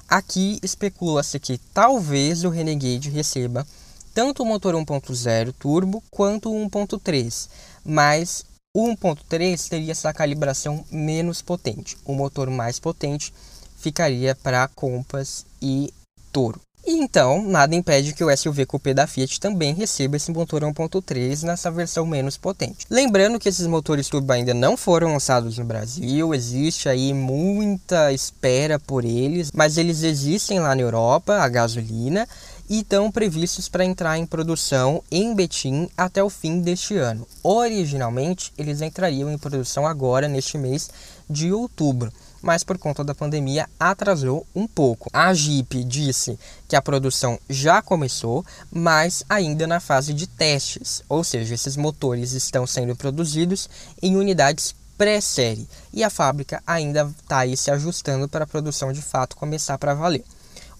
[0.08, 3.66] Aqui especula-se que talvez o Renegade receba
[4.14, 7.48] tanto o motor 1.0 turbo quanto o 1.3,
[7.84, 11.96] mas o 1.3 teria essa calibração menos potente.
[12.06, 13.32] O motor mais potente
[13.76, 15.92] ficaria para Compass e
[16.32, 16.58] Toro.
[16.84, 21.42] E então, nada impede que o SUV Coupé da Fiat também receba esse motor 1.3
[21.44, 22.86] nessa versão menos potente.
[22.90, 28.80] Lembrando que esses motores turbo ainda não foram lançados no Brasil, existe aí muita espera
[28.80, 32.26] por eles, mas eles existem lá na Europa, a gasolina,
[32.68, 37.26] e estão previstos para entrar em produção em Betim até o fim deste ano.
[37.42, 40.90] Originalmente, eles entrariam em produção agora neste mês
[41.28, 45.08] de outubro mas por conta da pandemia atrasou um pouco.
[45.12, 51.22] A Jeep disse que a produção já começou, mas ainda na fase de testes, ou
[51.22, 53.70] seja, esses motores estão sendo produzidos
[54.02, 59.36] em unidades pré-série e a fábrica ainda está se ajustando para a produção de fato
[59.36, 60.24] começar para valer.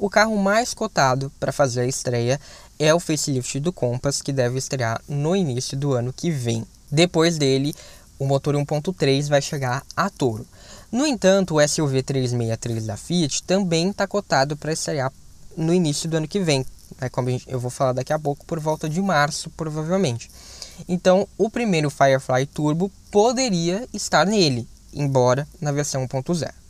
[0.03, 2.41] O carro mais cotado para fazer a estreia
[2.77, 6.67] é o facelift do Compass, que deve estrear no início do ano que vem.
[6.91, 7.73] Depois dele,
[8.19, 10.45] o motor 1.3 vai chegar a Toro.
[10.91, 15.12] No entanto, o SUV 363 da Fiat também está cotado para estrear
[15.57, 16.67] no início do ano que vem,
[17.01, 20.29] né, como eu vou falar daqui a pouco, por volta de março, provavelmente.
[20.88, 26.62] Então, o primeiro Firefly Turbo poderia estar nele, embora na versão 1.0.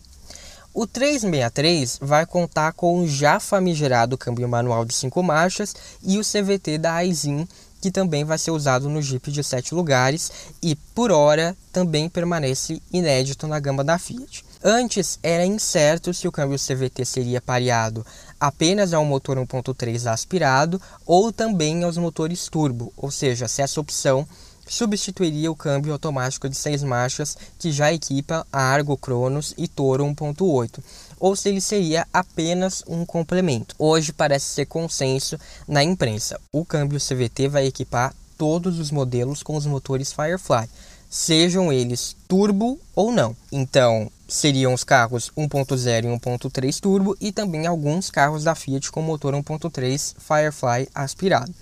[0.74, 6.22] O 363 vai contar com o já famigerado câmbio manual de 5 marchas e o
[6.22, 7.46] CVT da Aisin
[7.82, 10.30] que também vai ser usado no Jeep de 7 lugares
[10.62, 14.44] e, por hora, também permanece inédito na gama da Fiat.
[14.62, 18.06] Antes era incerto se o câmbio CVT seria pareado
[18.38, 24.24] apenas ao motor 1.3 aspirado ou também aos motores turbo, ou seja, se essa opção
[24.66, 30.04] substituiria o câmbio automático de 6 marchas que já equipa a Argo Cronos e Toro
[30.04, 30.80] 1.8
[31.22, 33.76] ou se ele seria apenas um complemento.
[33.78, 36.40] Hoje parece ser consenso na imprensa.
[36.52, 40.68] O câmbio CVT vai equipar todos os modelos com os motores Firefly,
[41.08, 43.36] sejam eles turbo ou não.
[43.52, 49.00] Então, seriam os carros 1.0 e 1.3 turbo e também alguns carros da Fiat com
[49.00, 51.54] motor 1.3 Firefly aspirado.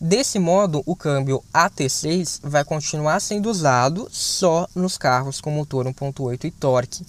[0.00, 6.44] Desse modo, o câmbio AT6 vai continuar sendo usado só nos carros com motor 1.8
[6.44, 7.04] e torque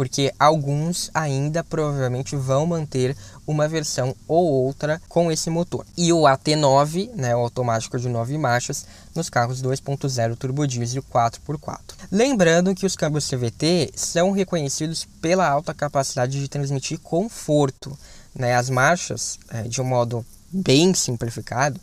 [0.00, 3.14] porque alguns ainda provavelmente vão manter
[3.46, 5.84] uma versão ou outra com esse motor.
[5.94, 11.80] E o AT9, né, o automático de 9 marchas, nos carros 2.0 turbo diesel 4x4.
[12.10, 17.94] Lembrando que os câmbios CVT são reconhecidos pela alta capacidade de transmitir conforto.
[18.34, 18.54] Né?
[18.54, 21.78] As marchas, é, de um modo bem simplificado,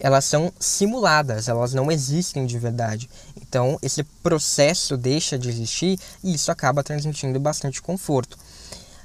[0.00, 3.08] elas são simuladas, elas não existem de verdade.
[3.36, 8.38] Então, esse processo deixa de existir e isso acaba transmitindo bastante conforto.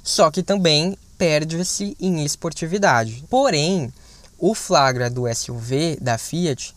[0.02, 3.24] Só que também perde-se em esportividade.
[3.30, 3.92] Porém,
[4.38, 6.74] o flagra do SUV da Fiat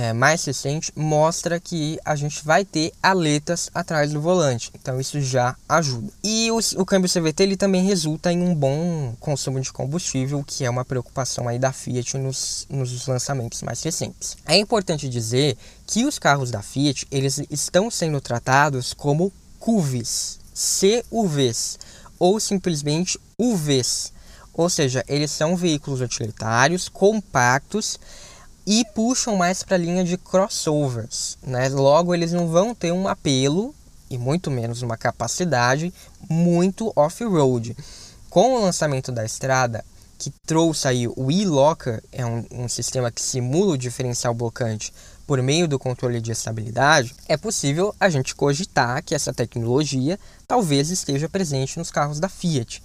[0.00, 5.20] é, mais recente mostra que a gente vai ter aletas atrás do volante, então isso
[5.20, 6.10] já ajuda.
[6.24, 10.64] E o, o câmbio CVT ele também resulta em um bom consumo de combustível, que
[10.64, 14.38] é uma preocupação aí da Fiat nos, nos lançamentos mais recentes.
[14.46, 20.38] É importante dizer que os carros da Fiat eles estão sendo tratados como CUVs,
[21.10, 21.78] CUVs
[22.18, 24.14] ou simplesmente UVs,
[24.54, 28.00] ou seja, eles são veículos utilitários compactos
[28.72, 31.36] e puxam mais para a linha de crossovers.
[31.42, 31.68] Né?
[31.70, 33.74] Logo, eles não vão ter um apelo
[34.08, 35.92] e muito menos uma capacidade
[36.28, 37.76] muito off-road.
[38.28, 39.84] Com o lançamento da estrada,
[40.16, 44.94] que trouxe aí o e-locker, é um, um, sistema que simula o diferencial blocante
[45.26, 50.90] por meio do controle de estabilidade, é possível a gente cogitar que essa tecnologia talvez
[50.90, 52.80] esteja presente nos carros da Fiat,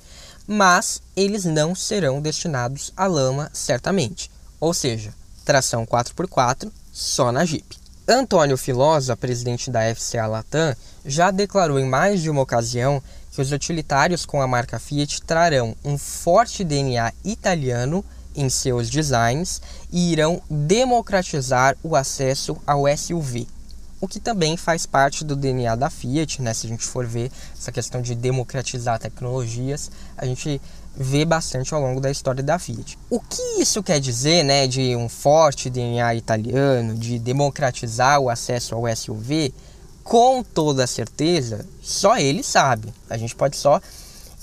[0.47, 4.31] mas eles não serão destinados à lama certamente.
[4.59, 5.13] Ou seja,
[5.45, 7.77] tração 4x4 só na Jeep.
[8.07, 13.51] Antônio Filosa, presidente da FCA Latam, já declarou em mais de uma ocasião que os
[13.51, 18.03] utilitários com a marca Fiat trarão um forte DNA italiano
[18.35, 23.47] em seus designs e irão democratizar o acesso ao SUV.
[23.99, 26.53] O que também faz parte do DNA da Fiat, né?
[26.53, 30.61] Se a gente for ver essa questão de democratizar tecnologias, a gente
[30.97, 32.97] vê bastante ao longo da história da Fiat.
[33.09, 38.75] O que isso quer dizer, né, de um forte DNA italiano, de democratizar o acesso
[38.75, 39.53] ao SUV?
[40.03, 42.93] Com toda certeza, só ele sabe.
[43.09, 43.81] A gente pode só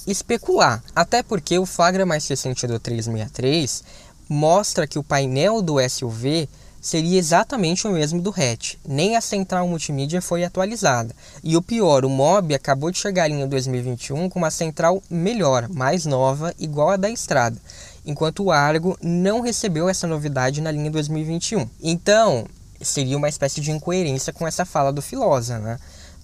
[0.06, 0.82] especular.
[0.94, 3.84] Até porque o flagra mais recente do 363
[4.28, 6.48] mostra que o painel do SUV
[6.82, 8.74] seria exatamente o mesmo do hatch.
[8.86, 11.14] Nem a central multimídia foi atualizada.
[11.42, 16.04] E o pior, o Mob acabou de chegar em 2021 com uma central melhor, mais
[16.04, 17.56] nova, igual a da estrada.
[18.04, 21.68] Enquanto o Argo não recebeu essa novidade na linha 2021.
[21.80, 22.46] Então,
[22.80, 25.78] seria uma espécie de incoerência com essa fala do Filosa, né?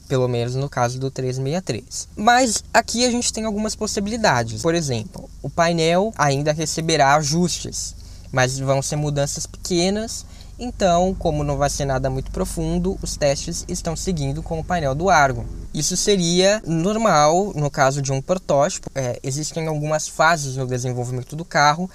[0.08, 2.08] Pelo menos no caso do 363.
[2.16, 4.60] Mas aqui a gente tem algumas possibilidades.
[4.60, 7.94] Por exemplo, o painel ainda receberá ajustes,
[8.32, 10.26] mas vão ser mudanças pequenas
[10.58, 14.94] então, como não vai ser nada muito profundo, os testes estão seguindo com o painel
[14.94, 15.46] do Argo.
[15.72, 18.90] Isso seria normal no caso de um protótipo.
[18.92, 21.88] É, existem algumas fases no desenvolvimento do carro.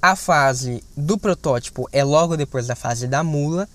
[0.00, 3.66] A fase do protótipo é logo depois da fase da mula.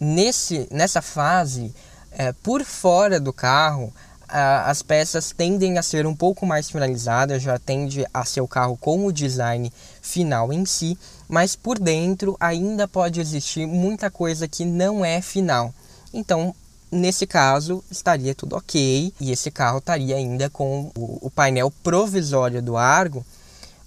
[0.00, 1.74] Nesse, nessa fase,
[2.12, 3.92] é, por fora do carro,
[4.32, 8.78] as peças tendem a ser um pouco mais finalizadas, já tende a ser o carro
[8.78, 10.96] com o design final em si,
[11.32, 15.72] mas por dentro ainda pode existir muita coisa que não é final.
[16.12, 16.54] Então,
[16.90, 22.76] nesse caso, estaria tudo ok e esse carro estaria ainda com o, painel provisório do
[22.76, 23.24] Argo,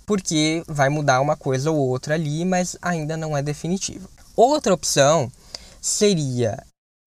[0.08, 4.10] porque vai mudar uma coisa ou outra ali, mas ainda não é definitivo.
[4.36, 5.32] Outra opção
[5.80, 6.58] seria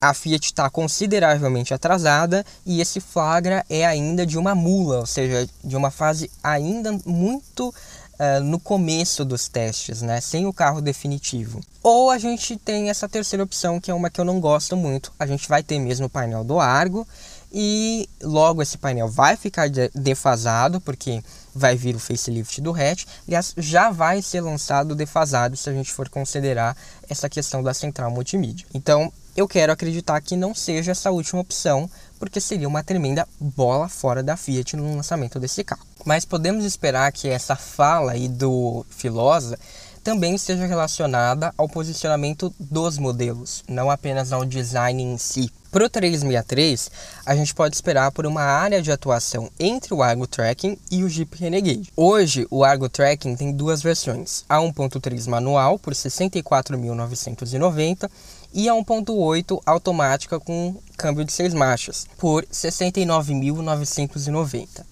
[0.01, 5.48] a Fiat está consideravelmente atrasada e esse flagra é ainda de uma mula, ou seja,
[5.64, 7.74] de uma fase ainda muito
[8.18, 11.61] uh, no começo dos testes, né, sem o carro definitivo.
[11.83, 15.12] Ou a gente tem essa terceira opção, que é uma que eu não gosto muito.
[15.18, 17.07] A gente vai ter mesmo o painel do Argo
[17.52, 21.22] e logo esse painel vai ficar defasado, porque
[21.54, 23.07] vai vir o facelift do hatch.
[23.26, 26.76] Aliás, já vai ser lançado defasado se a gente for considerar
[27.09, 28.66] essa questão da central multimídia.
[28.74, 33.88] Então, eu quero acreditar que não seja essa última opção, porque seria uma tremenda bola
[33.88, 35.88] fora da Fiat no lançamento desse carro.
[36.04, 39.58] Mas podemos esperar que essa fala aí do Filosa
[40.02, 45.52] também esteja relacionada ao posicionamento dos modelos, não apenas ao design em si.
[45.70, 46.90] Para o 363,
[47.26, 51.11] a gente pode esperar por uma área de atuação entre o Argo Tracking e o
[51.11, 51.92] Jeep Renegade.
[51.94, 58.08] Hoje, o Argo Tracking tem duas versões, a 1.3 manual por 64.990
[58.54, 64.87] e a 1.8 automática com câmbio de 6 marchas por 69.990.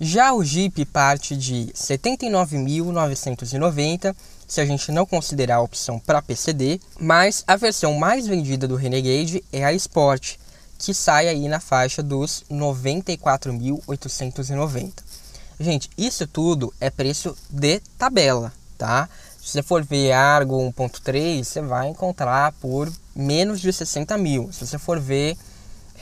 [0.00, 6.80] Já o Jeep parte de 79.990 se a gente não considerar a opção para PCD,
[6.98, 10.34] mas a versão mais vendida do Renegade é a Sport,
[10.78, 14.92] que sai aí na faixa dos 94.890.
[15.58, 19.08] Gente, isso tudo é preço de tabela, tá?
[19.40, 24.52] Se você for ver Argo 1.3, você vai encontrar por menos de 60 mil.
[24.52, 25.36] Se você for ver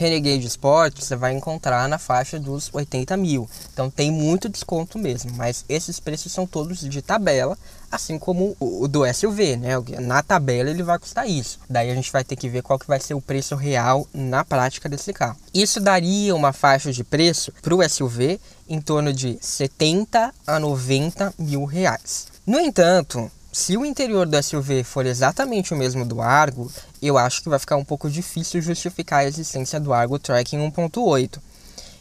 [0.02, 3.48] Renegade Sport, você vai encontrar na faixa dos 80 mil.
[3.72, 7.56] Então tem muito desconto mesmo, mas esses preços são todos de tabela,
[7.88, 9.74] assim como o do SUV, né?
[10.00, 11.60] Na tabela ele vai custar isso.
[11.70, 14.44] Daí a gente vai ter que ver qual que vai ser o preço real na
[14.44, 15.36] prática desse carro.
[15.54, 21.32] Isso daria uma faixa de preço para o SUV em torno de 70 a 90
[21.38, 22.26] mil reais.
[22.44, 27.42] No entanto, se o interior do SUV for exatamente o mesmo do Argo, eu acho
[27.42, 31.38] que vai ficar um pouco difícil justificar a existência do Argo Tracking 1.8.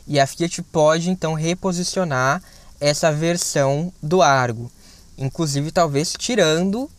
[0.07, 2.41] E a Fiat pode então reposicionar
[2.79, 4.71] essa versão do Argo,
[5.17, 6.89] inclusive talvez tirando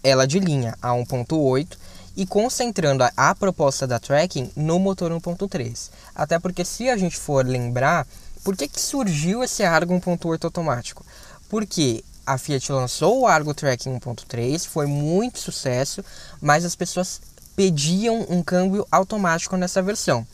[0.00, 1.76] ela de linha a 1.8
[2.16, 5.90] e concentrando a, a proposta da Tracking no motor 1.3.
[6.14, 8.06] Até porque se a gente for lembrar,
[8.44, 11.04] por que, que surgiu esse Argo 1.8 automático?
[11.48, 16.04] Porque a Fiat lançou o Argo Tracking 1.3, foi muito sucesso,
[16.42, 17.22] mas as pessoas
[17.56, 20.26] pediam um câmbio automático nessa versão.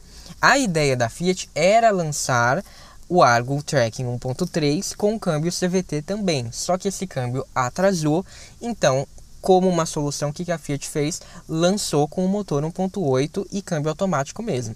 [0.43, 2.65] A ideia da Fiat era lançar
[3.09, 8.27] o Argo Tracking 1.3 com câmbio CVT também, só que esse câmbio atrasou,
[8.61, 9.07] então
[9.41, 14.43] como uma solução que a Fiat fez, lançou com o motor 1.8 e câmbio automático
[14.43, 14.75] mesmo.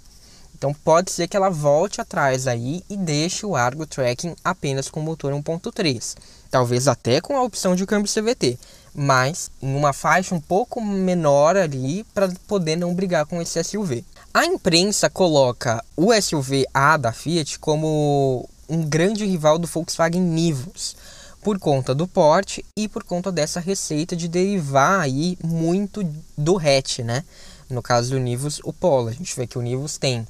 [0.55, 5.01] Então pode ser que ela volte atrás aí e deixe o Argo Tracking apenas com
[5.01, 6.17] motor 1.3
[6.51, 8.59] talvez até com a opção de câmbio CVT,
[8.95, 14.05] mas em uma faixa um pouco menor ali para poder não brigar com esse SUV.
[14.33, 20.97] A imprensa coloca o SUV A da Fiat como um grande rival do Volkswagen Nivus,
[21.43, 26.05] por conta do porte e por conta dessa receita de derivar aí muito
[26.37, 27.25] do hatch, né?
[27.71, 29.09] No caso do Nivus, o Polo.
[29.09, 30.27] A gente vê que o Nivus tem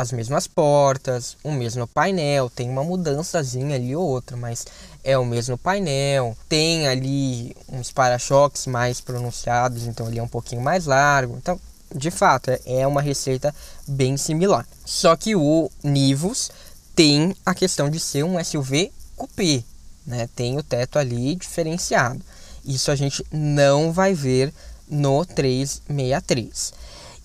[0.00, 4.66] as mesmas portas, o mesmo painel, tem uma mudançazinha ali ou outra, mas
[5.04, 10.62] é o mesmo painel, tem ali uns para-choques mais pronunciados, então ele é um pouquinho
[10.62, 11.36] mais largo.
[11.36, 11.60] Então,
[11.94, 13.54] de fato, é, é uma receita
[13.86, 14.66] bem similar.
[14.84, 16.50] Só que o Nivus
[16.94, 19.62] tem a questão de ser um SUV coupé,
[20.06, 20.28] né?
[20.34, 22.20] Tem o teto ali diferenciado.
[22.64, 24.52] Isso a gente não vai ver
[24.88, 26.72] no 363.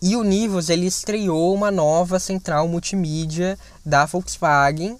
[0.08, 4.99] E o Nivus ele estreou uma nova central multimídia da Volkswagen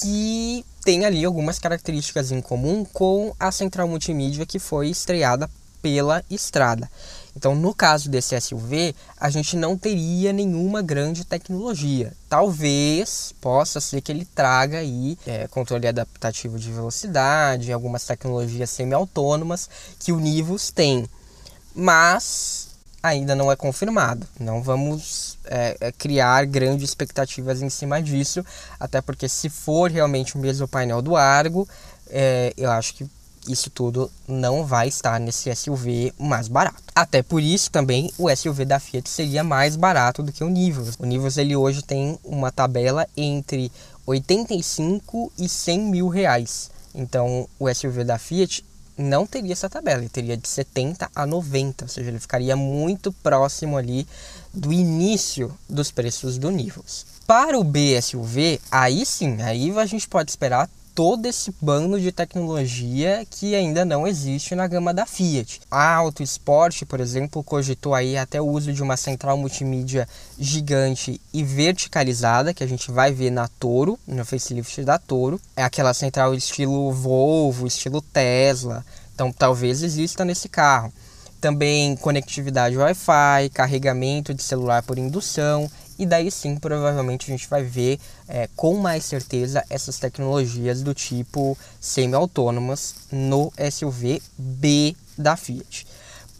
[0.00, 5.48] que tem ali algumas características em comum com a central multimídia que foi estreada
[5.80, 6.90] pela Estrada.
[7.36, 12.12] Então, no caso desse SUV, a gente não teria nenhuma grande tecnologia.
[12.28, 19.70] Talvez possa ser que ele traga aí é, controle adaptativo de velocidade, algumas tecnologias semi-autônomas
[20.00, 21.08] que o Nivus tem.
[21.76, 22.61] Mas
[23.02, 24.26] ainda não é confirmado.
[24.38, 28.44] Não vamos é, é, criar grandes expectativas em cima disso,
[28.78, 31.68] até porque se for realmente o mesmo painel do Argo,
[32.08, 33.10] é, eu acho que
[33.48, 36.82] isso tudo não vai estar nesse SUV mais barato.
[36.94, 40.94] Até por isso também o SUV da Fiat seria mais barato do que o Nivus.
[40.98, 43.72] O Nivus ele hoje tem uma tabela entre
[44.06, 46.70] 85 e 100 mil reais.
[46.94, 48.64] Então o SUV da Fiat
[49.02, 53.12] não teria essa tabela, ele teria de 70 a 90, ou seja, ele ficaria muito
[53.12, 54.06] próximo ali
[54.54, 57.04] do início dos preços do Nivus.
[57.26, 63.26] Para o BSUV, aí sim, aí a gente pode esperar todo esse bando de tecnologia
[63.28, 65.60] que ainda não existe na gama da Fiat.
[65.70, 70.06] A Auto Sport, por exemplo, cogitou aí até o uso de uma central multimídia
[70.38, 75.40] gigante e verticalizada que a gente vai ver na Toro, no facelift da Toro.
[75.56, 78.84] É aquela central estilo Volvo, estilo Tesla.
[79.14, 80.92] Então talvez exista nesse carro.
[81.40, 85.68] Também conectividade Wi-Fi, carregamento de celular por indução
[85.98, 90.94] e daí sim provavelmente a gente vai ver é, com mais certeza essas tecnologias do
[90.94, 95.86] tipo semi-autônomas no SUV B da Fiat.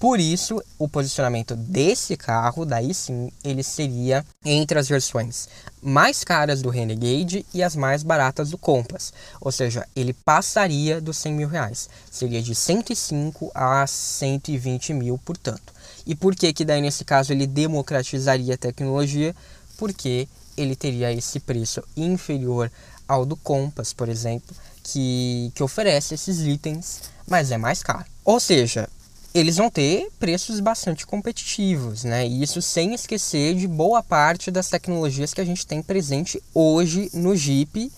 [0.03, 5.49] Por isso, o posicionamento desse carro, daí sim, ele seria entre as versões
[5.81, 9.13] mais caras do Renegade e as mais baratas do Compass.
[9.41, 11.89] Ou seja, ele passaria dos 100 mil reais.
[12.11, 15.73] Seria de 105 a 120 mil, portanto.
[16.07, 19.35] E por que que daí nesse caso ele democratizaria a tecnologia?
[19.77, 22.71] Porque ele teria esse preço inferior
[23.09, 28.05] ao do Compass, por exemplo, que, que oferece esses itens, mas é mais caro.
[28.25, 28.89] Ou seja,
[29.35, 32.27] eles vão ter preços bastante competitivos, né?
[32.27, 37.11] E isso sem esquecer de boa parte das tecnologias que a gente tem presente hoje
[37.15, 37.91] no Jeep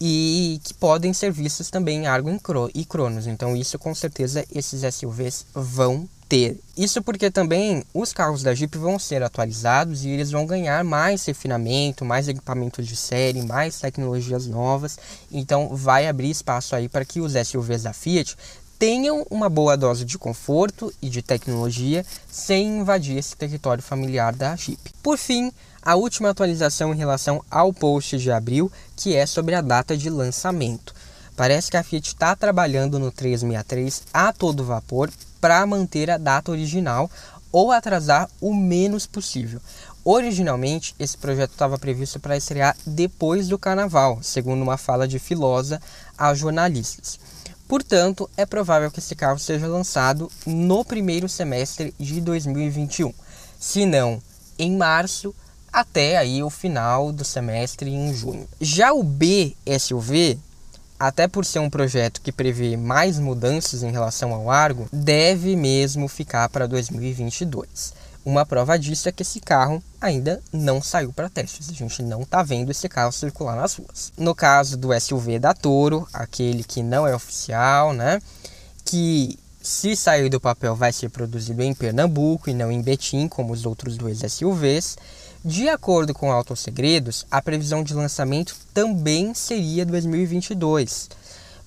[0.00, 2.30] e que podem ser vistas também em Argo
[2.74, 3.26] e Cronos.
[3.26, 6.60] Então isso com certeza esses SUVs vão ter.
[6.76, 11.24] Isso porque também os carros da Jeep vão ser atualizados e eles vão ganhar mais
[11.24, 14.96] refinamento, mais equipamentos de série, mais tecnologias novas.
[15.30, 18.36] Então vai abrir espaço aí para que os SUVs da Fiat
[18.78, 24.54] tenham uma boa dose de conforto e de tecnologia sem invadir esse território familiar da
[24.54, 24.80] Jeep.
[25.02, 25.52] Por fim,
[25.82, 30.08] a última atualização em relação ao post de abril, que é sobre a data de
[30.08, 30.94] lançamento.
[31.40, 35.10] Parece que a Fiat está trabalhando no 363 a todo vapor
[35.40, 37.10] para manter a data original
[37.50, 39.58] ou atrasar o menos possível.
[40.04, 45.80] Originalmente, esse projeto estava previsto para estrear depois do carnaval, segundo uma fala de Filosa
[46.18, 47.18] a jornalistas.
[47.66, 53.14] Portanto, é provável que esse carro seja lançado no primeiro semestre de 2021,
[53.58, 54.20] se não
[54.58, 55.34] em março
[55.72, 58.46] até aí o final do semestre em junho.
[58.60, 60.38] Já o B SUV,
[61.00, 66.06] até por ser um projeto que prevê mais mudanças em relação ao Argo, deve mesmo
[66.06, 67.94] ficar para 2022.
[68.22, 71.70] Uma prova disso é que esse carro ainda não saiu para testes.
[71.70, 74.12] A gente não está vendo esse carro circular nas ruas.
[74.18, 78.20] No caso do SUV da Toro, aquele que não é oficial, né?
[78.84, 83.54] Que se sair do papel vai ser produzido em Pernambuco e não em Betim, como
[83.54, 84.98] os outros dois SUVs.
[85.42, 91.08] De acordo com Autos Segredos, a previsão de lançamento também seria 2022.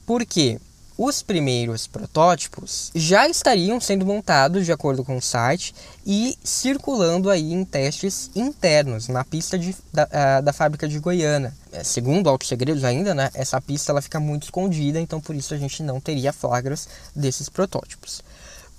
[0.06, 0.60] Por quê?
[0.96, 5.74] Os primeiros protótipos já estariam sendo montados de acordo com o site
[6.06, 11.52] e circulando aí em testes internos na pista de, da, da fábrica de Goiânia.
[11.72, 15.52] É, segundo Autos Segredos ainda, né, essa pista ela fica muito escondida, então por isso
[15.52, 18.22] a gente não teria flagras desses protótipos.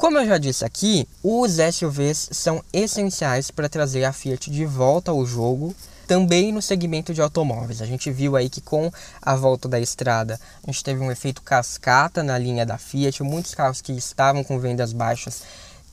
[0.04, 5.10] Como eu já disse aqui, os SUVs são essenciais para trazer a Fiat de volta
[5.10, 5.74] ao jogo,
[6.06, 7.80] também no segmento de automóveis.
[7.80, 8.92] A gente viu aí que com
[9.22, 13.54] a volta da estrada, a gente teve um efeito cascata na linha da Fiat, muitos
[13.54, 15.42] carros que estavam com vendas baixas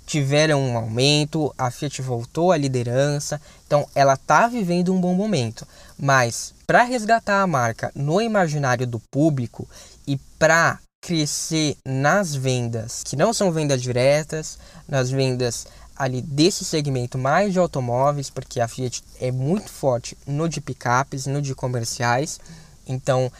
[0.05, 5.65] tiveram um aumento, a Fiat voltou à liderança, então ela está vivendo um bom momento.
[5.97, 9.65] Mas para resgatar a marca no imaginário do público
[10.05, 17.17] e para crescer nas vendas que não são vendas diretas, nas vendas ali desse segmento
[17.17, 22.39] mais de automóveis, porque a Fiat é muito forte no de picapes, no de comerciais.
[22.87, 23.31] Então,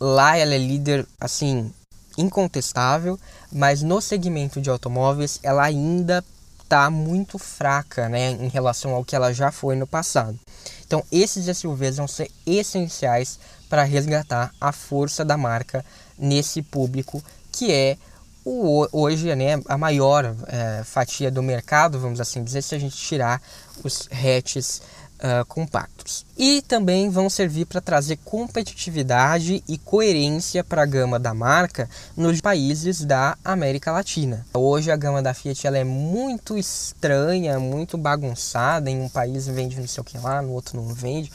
[0.00, 1.72] lá ela é líder assim
[2.18, 3.18] incontestável,
[3.52, 6.24] mas no segmento de automóveis ela ainda
[6.62, 10.38] está muito fraca, né, em relação ao que ela já foi no passado.
[10.86, 15.84] Então, esses SUVs vão ser essenciais para resgatar a força da marca
[16.20, 17.96] nesse público que é
[18.44, 22.96] o, hoje né, a maior é, fatia do mercado, vamos assim dizer, se a gente
[22.96, 23.40] tirar
[23.84, 24.80] os hatches
[25.20, 26.24] uh, compactos.
[26.36, 32.40] E também vão servir para trazer competitividade e coerência para a gama da marca nos
[32.40, 34.46] países da América Latina.
[34.54, 39.78] Hoje a gama da Fiat ela é muito estranha, muito bagunçada, em um país vende
[39.78, 41.30] não sei o que lá, no outro não vende.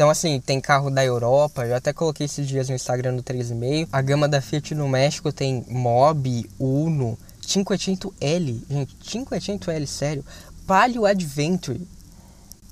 [0.00, 3.86] Então, assim, tem carro da Europa, eu até coloquei esses dias no Instagram do 3,5.
[3.92, 10.24] A gama da Fiat no México tem Mob, Uno, 500L, gente, 500L, sério,
[10.66, 11.86] Palio Adventure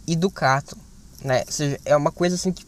[0.06, 0.74] e Ducato,
[1.22, 1.42] né?
[1.44, 2.64] Ou seja, é uma coisa assim que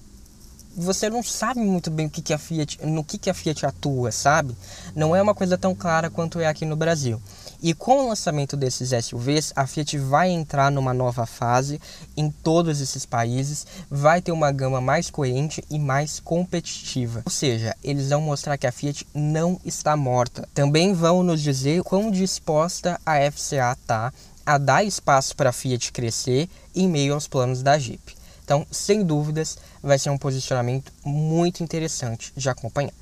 [0.76, 3.64] você não sabe muito bem o que, que a Fiat, no que, que a Fiat
[3.64, 4.54] atua, sabe?
[4.94, 7.18] Não é uma coisa tão clara quanto é aqui no Brasil.
[7.62, 11.80] E com o lançamento desses SUVs, a Fiat vai entrar numa nova fase
[12.16, 17.22] em todos esses países, vai ter uma gama mais coerente e mais competitiva.
[17.24, 20.48] Ou seja, eles vão mostrar que a Fiat não está morta.
[20.54, 24.12] Também vão nos dizer quão disposta a FCA está
[24.46, 28.16] a dar espaço para a Fiat crescer em meio aos planos da Jeep.
[28.42, 32.92] Então, sem dúvidas, vai ser um posicionamento muito interessante de acompanhar.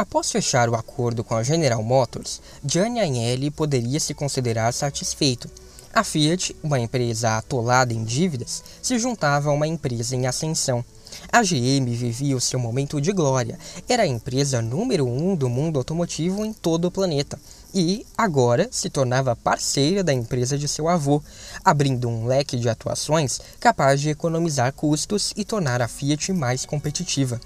[0.00, 5.46] Após fechar o acordo com a General Motors, Gianni Agnelli poderia se considerar satisfeito.
[5.92, 10.82] A Fiat, uma empresa atolada em dívidas, se juntava a uma empresa em ascensão.
[11.30, 15.78] A GM vivia o seu momento de glória, era a empresa número um do mundo
[15.78, 17.38] automotivo em todo o planeta
[17.74, 21.22] e agora se tornava parceira da empresa de seu avô,
[21.62, 27.38] abrindo um leque de atuações capaz de economizar custos e tornar a Fiat mais competitiva.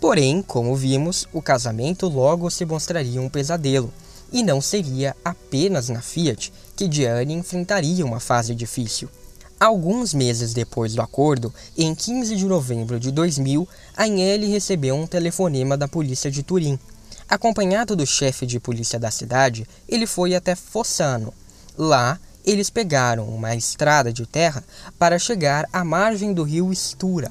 [0.00, 3.92] Porém, como vimos, o casamento logo se mostraria um pesadelo,
[4.32, 9.08] e não seria apenas na Fiat que Gianni enfrentaria uma fase difícil.
[9.58, 15.76] Alguns meses depois do acordo, em 15 de novembro de 2000, Agnelli recebeu um telefonema
[15.76, 16.78] da polícia de Turim.
[17.28, 21.34] Acompanhado do chefe de polícia da cidade, ele foi até Fossano.
[21.76, 24.62] Lá, eles pegaram uma estrada de terra
[24.96, 27.30] para chegar à margem do rio Stura,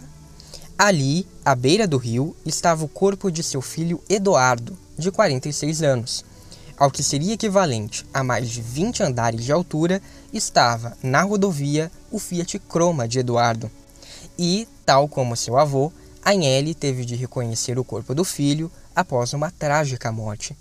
[0.80, 6.24] Ali, à beira do rio, estava o corpo de seu filho Eduardo, de 46 anos.
[6.78, 10.00] Ao que seria equivalente a mais de 20 andares de altura,
[10.32, 13.72] estava na rodovia o Fiat Croma de Eduardo.
[14.38, 15.92] E, tal como seu avô,
[16.24, 20.56] Agnelli teve de reconhecer o corpo do filho após uma trágica morte.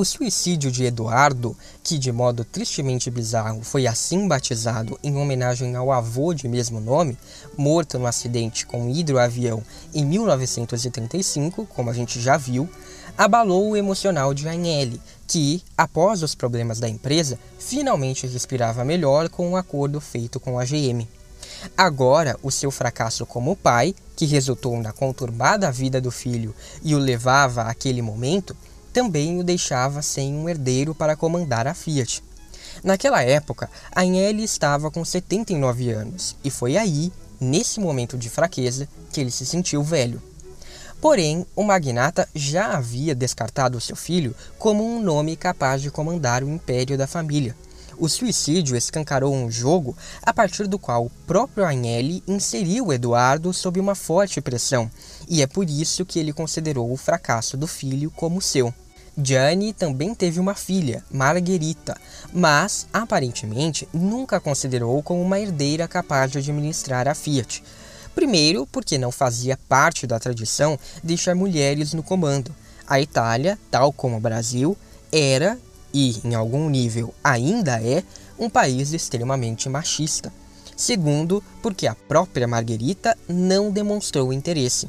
[0.00, 5.92] O suicídio de Eduardo, que de modo tristemente bizarro foi assim batizado em homenagem ao
[5.92, 7.18] avô de mesmo nome,
[7.54, 12.66] morto no acidente com um hidroavião em 1935, como a gente já viu,
[13.18, 19.48] abalou o emocional de Agnelli, que, após os problemas da empresa, finalmente respirava melhor com
[19.48, 21.06] o um acordo feito com a GM.
[21.76, 26.98] Agora, o seu fracasso como pai, que resultou na conturbada vida do filho e o
[26.98, 28.56] levava àquele momento,
[28.92, 32.22] também o deixava sem um herdeiro para comandar a Fiat.
[32.82, 39.20] Naquela época, Agnelli estava com 79 anos e foi aí, nesse momento de fraqueza, que
[39.20, 40.22] ele se sentiu velho.
[41.00, 46.50] Porém, o magnata já havia descartado seu filho como um nome capaz de comandar o
[46.50, 47.56] império da família.
[48.00, 53.78] O suicídio escancarou um jogo a partir do qual o próprio Agnelli inseriu Eduardo sob
[53.78, 54.90] uma forte pressão,
[55.30, 58.74] e é por isso que ele considerou o fracasso do filho como seu.
[59.16, 61.96] Gianni também teve uma filha, Margherita,
[62.32, 67.62] mas aparentemente nunca considerou como uma herdeira capaz de administrar a Fiat.
[68.12, 72.52] Primeiro, porque não fazia parte da tradição deixar mulheres no comando.
[72.84, 74.76] A Itália, tal como o Brasil,
[75.12, 75.56] era
[75.94, 78.02] e, em algum nível, ainda é
[78.36, 80.32] um país extremamente machista.
[80.76, 84.88] Segundo, porque a própria Margherita não demonstrou interesse.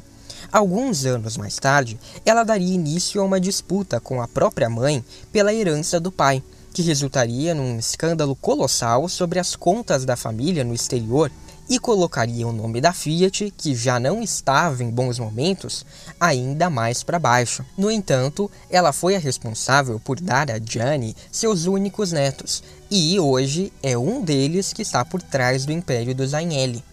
[0.52, 5.54] Alguns anos mais tarde, ela daria início a uma disputa com a própria mãe pela
[5.54, 6.42] herança do pai,
[6.74, 11.32] que resultaria num escândalo colossal sobre as contas da família no exterior
[11.70, 15.86] e colocaria o nome da Fiat, que já não estava em bons momentos,
[16.20, 17.64] ainda mais para baixo.
[17.78, 23.72] No entanto, ela foi a responsável por dar a Gianni seus únicos netos, e hoje
[23.82, 26.84] é um deles que está por trás do império dos Agnelli.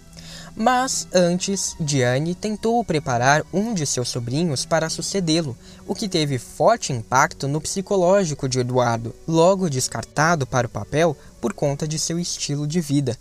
[0.61, 5.57] Mas antes, Gianni tentou preparar um de seus sobrinhos para sucedê-lo,
[5.87, 11.53] o que teve forte impacto no psicológico de Eduardo, logo descartado para o papel por
[11.53, 13.17] conta de seu estilo de vida.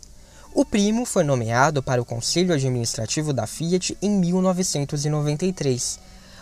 [0.53, 6.01] O primo foi nomeado para o conselho administrativo da Fiat em 1993.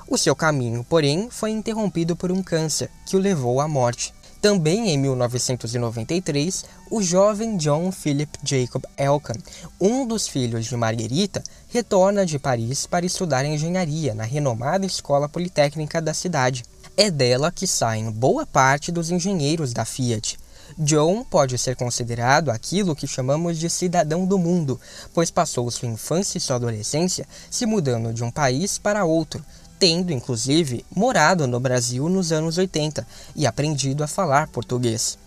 [0.09, 4.14] O seu caminho, porém, foi interrompido por um câncer que o levou à morte.
[4.41, 9.34] Também em 1993, o jovem John Philip Jacob Elkan,
[9.80, 16.01] um dos filhos de Marguerita, retorna de Paris para estudar engenharia na renomada Escola Politécnica
[16.01, 16.64] da cidade.
[16.97, 20.39] É dela que saem boa parte dos engenheiros da Fiat.
[20.78, 24.80] John pode ser considerado aquilo que chamamos de cidadão do mundo,
[25.14, 29.45] pois passou sua infância e sua adolescência se mudando de um país para outro,
[29.79, 35.18] tendo inclusive morado no Brasil nos anos 80 e aprendido a falar português.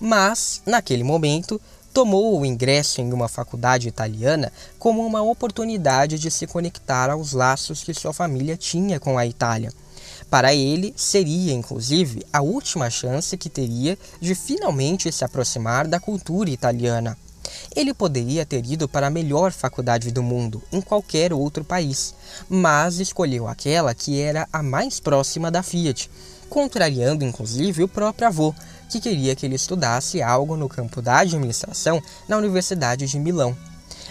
[0.00, 1.60] Mas, naquele momento,
[1.92, 7.82] tomou o ingresso em uma faculdade italiana como uma oportunidade de se conectar aos laços
[7.82, 9.72] que sua família tinha com a Itália
[10.30, 16.48] para ele, seria inclusive a última chance que teria de finalmente se aproximar da cultura
[16.48, 17.18] italiana.
[17.74, 22.14] Ele poderia ter ido para a melhor faculdade do mundo, em qualquer outro país,
[22.48, 26.10] mas escolheu aquela que era a mais próxima da Fiat,
[26.48, 28.54] contrariando inclusive o próprio avô,
[28.88, 33.56] que queria que ele estudasse algo no campo da administração na Universidade de Milão.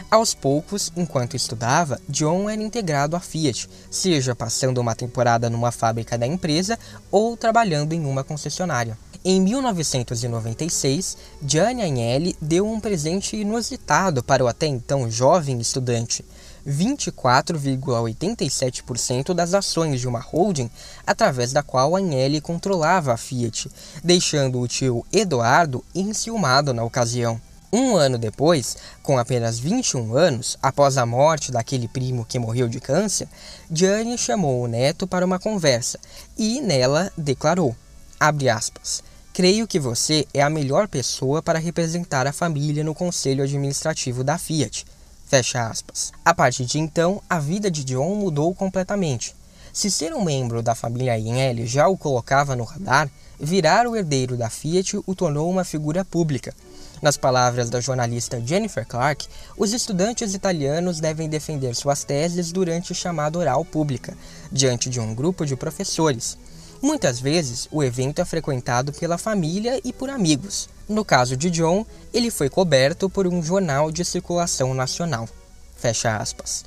[0.10, 6.18] Aos poucos, enquanto estudava, John era integrado à Fiat, seja passando uma temporada numa fábrica
[6.18, 6.80] da empresa
[7.12, 8.98] ou trabalhando em uma concessionária.
[9.24, 16.24] Em 1996, Gianni Agnelli deu um presente inusitado para o até então jovem estudante.
[16.66, 20.72] 24,87% das ações de uma holding
[21.06, 23.70] através da qual Agnelli controlava a Fiat,
[24.02, 27.42] deixando o tio Eduardo enciumado na ocasião.
[27.74, 32.80] Um ano depois, com apenas 21 anos, após a morte daquele primo que morreu de
[32.80, 33.28] câncer,
[33.70, 36.00] Gianni chamou o neto para uma conversa
[36.38, 37.76] e nela declarou,
[38.18, 39.09] aspas,
[39.40, 44.38] Creio que você é a melhor pessoa para representar a família no conselho administrativo da
[44.38, 44.86] Fiat.
[45.28, 46.12] Fecha aspas.
[46.26, 49.34] A partir de então, a vida de John mudou completamente.
[49.72, 53.10] Se ser um membro da família Agnelli já o colocava no radar,
[53.40, 56.54] virar o herdeiro da Fiat o tornou uma figura pública–
[57.02, 59.26] nas palavras da jornalista Jennifer Clark,
[59.58, 64.18] os estudantes italianos devem defender suas teses durante chamada oral pública,
[64.52, 66.38] diante de um grupo de professores.
[66.82, 70.70] Muitas vezes, o evento é frequentado pela família e por amigos.
[70.88, 75.28] No caso de John, ele foi coberto por um jornal de circulação nacional.
[75.76, 76.64] Fecha aspas.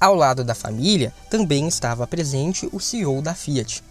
[0.00, 3.84] Ao lado da família, também estava presente o CEO da Fiat.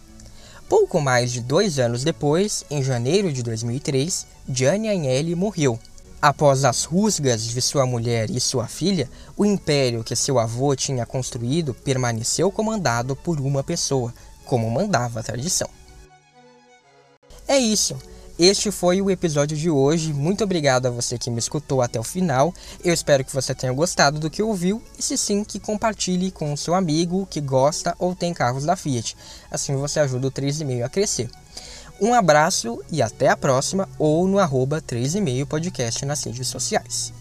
[0.67, 5.79] Pouco mais de dois anos depois, em janeiro de 2003, Gianni Agnelli morreu.
[6.19, 11.05] Após as rusgas de sua mulher e sua filha, o império que seu avô tinha
[11.05, 14.13] construído permaneceu comandado por uma pessoa,
[14.49, 15.69] como mandava a tradição.
[17.47, 17.95] É isso.
[18.37, 20.11] Este foi o episódio de hoje.
[20.11, 22.51] Muito obrigado a você que me escutou até o final.
[22.83, 26.51] Eu espero que você tenha gostado do que ouviu e, se sim, que compartilhe com
[26.51, 29.15] o seu amigo que gosta ou tem carros da Fiat.
[29.51, 31.29] Assim você ajuda o 3,5 a crescer.
[32.01, 37.13] Um abraço e até a próxima ou no arroba 3,5 podcast nas redes sociais.